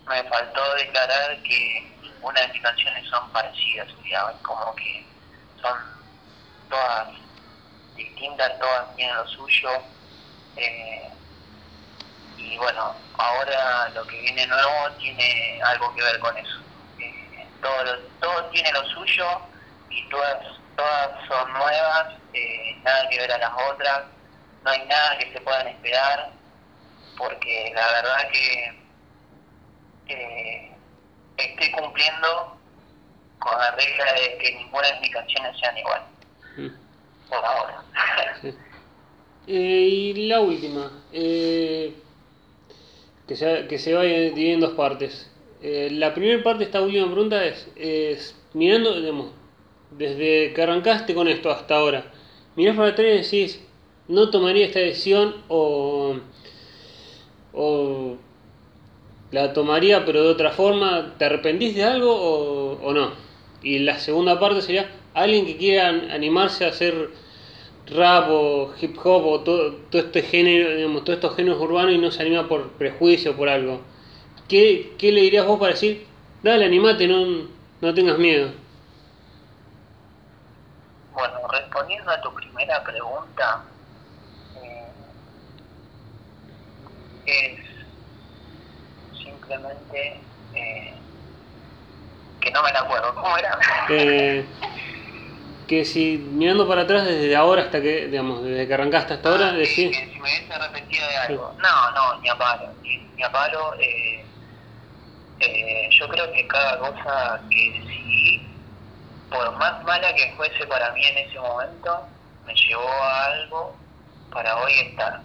me 0.10 0.24
faltó 0.24 0.76
declarar 0.76 1.42
que 1.44 1.92
ninguna 2.02 2.42
de 2.42 2.48
mis 2.54 2.62
canciones 2.62 3.08
son 3.10 3.30
parecidas, 3.32 3.88
digamos, 4.04 4.36
como 4.42 4.76
que 4.76 5.06
son 5.62 5.78
todas 6.70 7.27
distintas, 7.98 8.58
todas 8.60 8.96
tienen 8.96 9.16
lo 9.16 9.28
suyo. 9.28 9.70
Eh, 10.56 11.10
y 12.38 12.58
bueno, 12.58 12.96
ahora 13.18 13.90
lo 13.90 14.06
que 14.08 14.22
viene 14.22 14.48
nuevo 14.48 14.92
tiene 15.00 15.60
algo 15.64 15.94
que 15.96 16.04
ver 16.04 16.20
con 16.20 16.38
eso. 16.38 16.60
Eh, 17.00 17.48
todo, 17.62 18.00
todo 18.22 18.46
tiene 18.52 18.72
lo 18.72 18.84
suyo 18.86 19.26
y 19.90 20.08
todas, 20.10 20.38
todas 20.76 21.28
son 21.28 21.52
nuevas, 21.54 22.14
eh, 22.34 22.76
nada 22.84 23.10
que 23.10 23.18
ver 23.18 23.32
a 23.32 23.38
las 23.40 23.52
otras, 23.70 24.04
no 24.64 24.72
hay 24.72 24.86
nada 24.86 25.18
que 25.18 25.34
se 25.34 25.42
puedan 25.42 25.68
esperar, 25.68 26.32
porque 27.18 27.72
la 27.76 27.88
verdad 27.88 28.30
que 28.32 28.78
estoy 31.38 31.72
cumpliendo 31.72 32.58
con 33.40 33.58
la 33.58 33.72
regla 33.72 34.14
de 34.14 34.38
que 34.38 34.56
ninguna 34.56 34.88
de 34.88 35.00
mis 35.00 35.14
canciones 35.14 35.60
sean 35.60 35.78
iguales. 35.78 36.17
Por 37.30 37.46
ahora. 37.46 37.84
Eh, 39.48 40.14
y 40.14 40.28
la 40.28 40.42
última, 40.42 40.92
eh, 41.14 41.94
que, 43.28 43.36
se, 43.36 43.68
que 43.68 43.80
se 43.80 43.94
va 43.94 44.02
a 44.02 44.04
dividir 44.04 44.54
en 44.56 44.60
dos 44.60 44.74
partes. 44.74 45.32
Eh, 45.62 45.90
la 45.92 46.14
primera 46.14 46.44
parte 46.44 46.66
esta 46.66 46.82
última 46.82 47.06
pregunta 47.06 47.44
es, 47.46 47.70
es 47.76 48.36
mirando, 48.54 49.00
digamos, 49.00 49.32
desde 49.92 50.54
que 50.54 50.62
arrancaste 50.62 51.16
con 51.16 51.28
esto 51.28 51.50
hasta 51.50 51.78
ahora, 51.78 52.12
mirás 52.56 52.76
para 52.76 52.90
atrás 52.90 53.08
y 53.08 53.38
decís, 53.38 53.62
no 54.08 54.30
tomaría 54.30 54.66
esta 54.66 54.80
decisión 54.80 55.36
o, 55.48 56.18
o 57.54 58.18
la 59.32 59.54
tomaría 59.54 60.06
pero 60.06 60.24
de 60.24 60.30
otra 60.30 60.52
forma, 60.52 61.16
¿te 61.18 61.26
arrepentís 61.26 61.76
de 61.76 61.84
algo 61.84 62.14
o, 62.14 62.80
o 62.84 62.94
no? 62.94 63.12
Y 63.64 63.80
la 63.80 63.98
segunda 64.00 64.40
parte 64.40 64.62
sería, 64.62 64.90
alguien 65.18 65.46
que 65.46 65.58
quiera 65.58 65.90
animarse 65.90 66.66
a 66.66 66.70
hacer 66.70 67.10
rap 67.88 68.30
o 68.30 68.74
hip 68.80 68.98
hop 69.04 69.26
o 69.26 69.40
todo, 69.42 69.74
todo 69.90 70.02
este 70.02 70.22
género, 70.22 70.76
digamos, 70.76 71.04
todos 71.04 71.18
estos 71.18 71.36
géneros 71.36 71.60
urbanos 71.60 71.92
y 71.94 71.98
no 71.98 72.12
se 72.12 72.22
anima 72.22 72.48
por 72.48 72.72
prejuicio 72.74 73.32
o 73.32 73.36
por 73.36 73.50
algo. 73.50 73.82
¿Qué, 74.48 74.96
¿Qué 74.98 75.12
le 75.12 75.22
dirías 75.22 75.46
vos 75.46 75.60
para 75.60 75.74
decir, 75.74 76.08
dale, 76.44 76.66
animate, 76.66 77.08
no, 77.08 77.48
no 77.82 77.94
tengas 77.94 78.18
miedo? 78.18 78.52
Bueno, 81.14 81.36
respondiendo 81.52 82.12
a 82.12 82.22
tu 82.22 82.34
primera 82.34 82.84
pregunta, 82.84 83.64
eh, 84.56 84.92
es 87.26 87.60
simplemente 89.24 90.22
eh, 90.54 90.94
que 92.40 92.52
no 92.52 92.62
me 92.62 92.72
la 92.72 92.80
acuerdo. 92.82 93.16
¿Cómo 93.16 93.38
era? 93.38 93.60
Eh, 93.90 94.46
que 95.68 95.84
si 95.86 96.18
mirando 96.18 96.68
para 96.68 96.84
atrás 96.84 97.06
desde 97.06 97.36
ahora 97.36 97.64
hasta 97.64 97.82
que, 97.82 98.08
digamos, 98.08 98.44
desde 98.44 98.68
que 98.68 98.74
arrancaste 98.74 99.14
hasta 99.16 99.30
ahora, 99.30 99.48
Ah, 99.50 99.52
sí, 99.52 99.58
decís, 99.60 99.98
que 99.98 100.06
si 100.14 100.20
me 100.20 100.22
hubiese 100.22 100.54
arrepentido 100.54 101.08
de 101.08 101.18
algo. 101.18 101.56
No, 101.62 101.92
no, 101.92 102.22
ni 102.22 102.30
a 102.30 102.38
palo, 102.38 102.74
ni, 102.82 102.98
ni 103.16 103.24
a 103.24 103.32
palo. 103.32 103.74
Eh, 103.80 104.26
eh, 105.40 105.90
yo 105.92 106.08
creo 106.08 106.32
que 106.32 106.48
cada 106.48 106.80
cosa 106.80 107.42
que 107.52 107.72
decidí, 107.80 108.48
por 109.30 109.52
más 109.58 109.84
mala 109.84 110.14
que 110.16 110.34
fuese 110.38 110.66
para 110.68 110.92
mí 110.94 111.06
en 111.06 111.18
ese 111.18 111.40
momento, 111.40 112.08
me 112.46 112.54
llevó 112.56 112.88
a 112.90 113.26
algo 113.26 113.76
para 114.32 114.56
hoy 114.64 114.72
estar. 114.74 115.22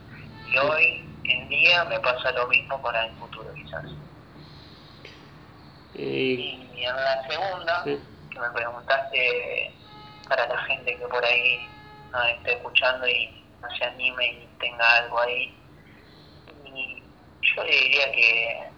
Y 0.52 0.58
hoy 0.58 1.04
en 1.24 1.48
día 1.48 1.84
me 1.84 1.98
pasa 2.00 2.32
lo 2.32 2.48
mismo 2.48 2.82
para 2.82 3.06
el 3.06 3.12
futuro 3.14 3.48
quizás. 3.54 3.84
eh, 5.94 6.36
Y 6.74 6.84
en 6.84 6.96
la 6.96 7.22
segunda, 7.28 7.84
sí, 7.84 7.98
que 8.30 8.40
me 8.40 8.50
preguntaste 8.50 9.76
para 10.32 10.48
la 10.48 10.62
gente 10.64 10.96
que 10.96 11.06
por 11.08 11.22
ahí 11.22 11.68
nos 12.10 12.26
esté 12.26 12.54
escuchando 12.54 13.06
y 13.06 13.44
no 13.60 13.68
se 13.76 13.84
anime 13.84 14.26
y 14.28 14.48
tenga 14.58 14.96
algo 14.96 15.20
ahí. 15.20 15.54
Y 16.64 17.02
yo 17.42 17.64
le 17.64 17.70
diría 17.70 18.12
que 18.12 18.70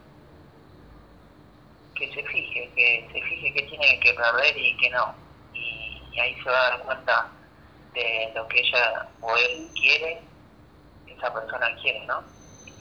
que 1.94 2.12
se 2.12 2.24
fije, 2.24 2.68
que 2.74 3.08
se 3.12 3.22
fije 3.22 3.54
que 3.54 3.62
tiene 3.62 4.00
que 4.00 4.14
perder 4.14 4.58
y 4.58 4.76
que 4.78 4.90
no. 4.90 5.14
Y, 5.52 6.02
y 6.10 6.18
ahí 6.18 6.34
se 6.42 6.50
va 6.50 6.58
a 6.58 6.70
dar 6.70 6.82
cuenta 6.82 7.30
de 7.92 8.32
lo 8.34 8.48
que 8.48 8.58
ella 8.58 9.08
o 9.20 9.36
él 9.36 9.70
quiere, 9.80 10.22
esa 11.06 11.32
persona 11.32 11.72
quiere, 11.80 12.04
¿no? 12.06 12.24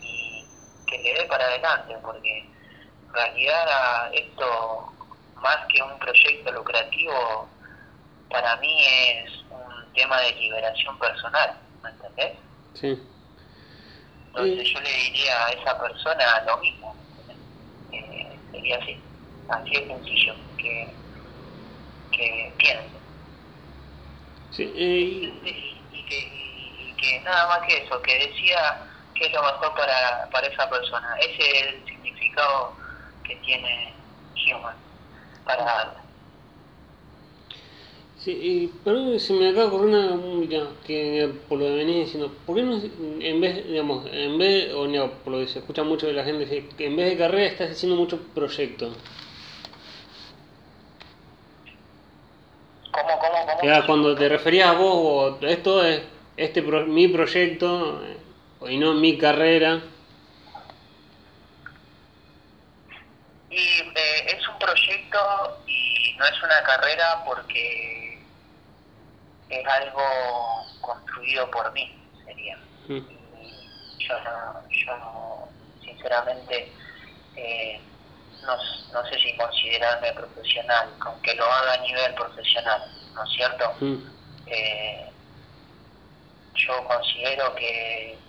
Y 0.01 0.43
que 0.88 0.97
le 0.97 1.13
dé 1.13 1.25
para 1.25 1.45
adelante, 1.45 1.95
porque 2.01 2.39
en 2.39 3.13
realidad 3.13 4.12
esto, 4.15 4.91
más 5.36 5.57
que 5.67 5.83
un 5.83 5.99
proyecto 5.99 6.51
lucrativo, 6.53 7.52
para 8.33 8.57
mí 8.57 8.85
es 8.85 9.31
un 9.49 9.93
tema 9.93 10.19
de 10.21 10.33
liberación 10.33 10.99
personal, 10.99 11.57
¿me 11.83 11.91
entendés? 11.91 12.33
sí. 12.73 13.09
Entonces 14.27 14.69
yo 14.73 14.79
le 14.81 14.89
diría 14.91 15.45
a 15.45 15.51
esa 15.51 15.79
persona 15.79 16.43
lo 16.47 16.57
mismo. 16.57 16.95
Eh, 17.91 18.39
sería 18.51 18.77
así, 18.77 18.99
así 19.49 19.75
de 19.75 19.87
sencillo, 19.87 20.33
que, 20.57 21.03
que 22.11 22.55
piense. 22.59 23.03
Sí, 24.49 24.63
eh, 24.75 25.41
Y, 25.41 25.87
y 25.91 26.05
que, 26.05 26.17
y 26.19 26.95
que 26.97 27.21
nada 27.21 27.47
más 27.47 27.67
que 27.67 27.77
eso, 27.77 28.01
que 28.01 28.17
decía 28.19 28.79
que 29.15 29.25
es 29.27 29.33
lo 29.33 29.41
mejor 29.43 29.73
para, 29.75 30.29
para 30.31 30.47
esa 30.47 30.69
persona. 30.69 31.15
Ese 31.19 31.51
es 31.51 31.63
el 31.67 31.85
significado 31.87 32.77
que 33.23 33.35
tiene 33.37 33.95
Human 34.47 34.77
para 35.45 35.63
darle. 35.63 36.02
Sí, 38.23 38.31
y 38.31 38.67
perdón, 38.83 39.19
se 39.19 39.33
me 39.33 39.49
acaba 39.49 39.63
de 39.65 39.67
ocurrir 39.75 39.95
una, 39.95 40.15
mira, 40.15 40.67
que 40.86 41.29
por 41.49 41.59
lo 41.59 41.65
que 41.65 41.71
venís 41.75 42.05
diciendo, 42.05 42.31
¿por 42.45 42.55
qué 42.55 42.63
no, 42.63 42.79
en 43.21 43.41
vez, 43.41 43.67
digamos, 43.67 44.05
en 44.12 44.38
vez, 44.38 44.73
o 44.73 44.88
no, 44.88 45.12
por 45.23 45.33
lo 45.33 45.39
que 45.39 45.47
se 45.47 45.59
escucha 45.59 45.83
mucho 45.83 46.07
de 46.07 46.13
la 46.13 46.23
gente, 46.23 46.69
que 46.77 46.86
en 46.86 46.95
vez 46.95 47.09
de 47.09 47.17
carrera 47.17 47.45
estás 47.51 47.71
haciendo 47.71 47.97
mucho 47.97 48.19
proyecto? 48.33 48.93
¿Cómo, 52.91 53.19
cómo, 53.19 53.45
cómo? 53.45 53.63
Ya, 53.63 53.86
cuando 53.86 54.15
te 54.15 54.29
referías 54.29 54.69
a 54.69 54.73
vos, 54.73 55.39
o 55.41 55.45
esto 55.45 55.83
es 55.86 56.01
este 56.38 56.62
pro- 56.62 56.86
mi 56.86 57.07
proyecto, 57.07 58.01
eh, 58.05 58.17
y 58.73 58.77
no 58.77 58.93
mi 58.93 59.17
carrera, 59.17 59.81
Y 63.49 63.55
eh, 63.55 64.25
es 64.36 64.47
un 64.47 64.57
proyecto 64.57 65.19
y 65.67 66.15
no 66.17 66.25
es 66.25 66.43
una 66.43 66.63
carrera 66.63 67.23
porque 67.25 68.02
es 69.59 69.67
algo 69.67 70.01
construido 70.81 71.49
por 71.51 71.71
mí, 71.73 71.89
sería. 72.25 72.57
Mm, 72.87 72.97
Y 72.97 74.05
yo 74.07 74.19
no, 74.23 74.69
yo 74.69 74.97
no, 74.97 75.49
sinceramente, 75.83 76.73
eh, 77.35 77.81
no, 78.41 78.55
no 78.91 79.05
sé 79.09 79.19
si 79.19 79.35
considerarme 79.37 80.11
profesional, 80.13 80.93
aunque 81.01 81.33
lo 81.35 81.45
haga 81.45 81.73
a 81.73 81.77
nivel 81.77 82.13
profesional, 82.15 82.81
¿no 83.13 83.23
es 83.23 83.29
cierto? 83.35 83.73
mm, 83.79 84.13
Eh, 84.47 85.09
yo 86.55 86.85
considero 86.85 87.55
que 87.55 88.19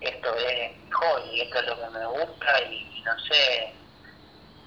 esto 0.00 0.34
es 0.36 0.78
mi 0.82 0.90
hobby, 0.90 1.40
esto 1.40 1.58
es 1.60 1.66
lo 1.66 1.80
que 1.80 1.90
me 1.98 2.06
gusta 2.06 2.62
y, 2.70 2.74
y 2.74 3.02
no 3.02 3.18
sé 3.20 3.74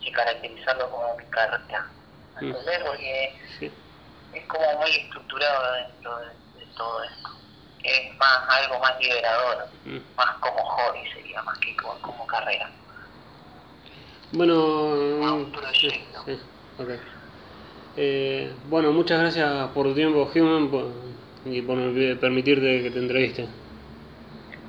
si 0.03 0.11
caracterizarlo 0.11 0.89
como 0.91 1.15
mi 1.15 1.25
carrera. 1.25 1.87
Mm. 2.41 2.53
Porque 2.85 3.37
sí, 3.59 3.71
es 4.33 4.45
como 4.47 4.79
muy 4.79 4.89
estructurado 4.91 5.73
dentro 5.73 6.17
de, 6.19 6.59
de 6.59 6.65
todo 6.77 7.03
esto. 7.03 7.29
Es 7.83 8.17
más 8.17 8.39
algo 8.49 8.79
más 8.79 8.99
liberador, 8.99 9.69
mm. 9.85 9.97
más 10.17 10.31
como 10.41 10.63
hobby 10.63 10.99
sería, 11.13 11.41
más 11.43 11.57
que 11.59 11.75
como, 11.77 11.99
como 12.01 12.27
carrera. 12.27 12.69
Bueno, 14.31 15.35
un 15.35 15.51
sí, 15.51 15.57
proyecto. 15.57 16.23
sí, 16.25 16.39
ok. 16.77 16.89
Eh, 17.97 18.55
bueno, 18.65 18.91
muchas 18.91 19.19
gracias 19.19 19.69
por 19.71 19.87
tu 19.87 19.95
tiempo, 19.95 20.29
Human, 20.33 20.69
por- 20.69 20.93
y 21.45 21.61
por 21.61 21.77
permitirte 22.19 22.83
que 22.83 22.91
te 22.91 22.99
entreviste. 22.99 23.47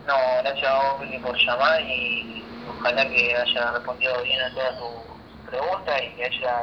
No, 0.07 0.14
gracias 0.42 0.68
a 0.68 0.75
vos 0.94 1.07
por 1.23 1.37
llamar 1.38 1.81
y 1.83 2.44
ojalá 2.68 3.09
que 3.09 3.35
haya 3.37 3.73
respondido 3.73 4.23
bien 4.23 4.40
a 4.40 4.55
todas 4.55 4.79
tus 4.79 5.51
preguntas 5.51 6.01
y 6.03 6.16
que 6.16 6.25
haya 6.25 6.57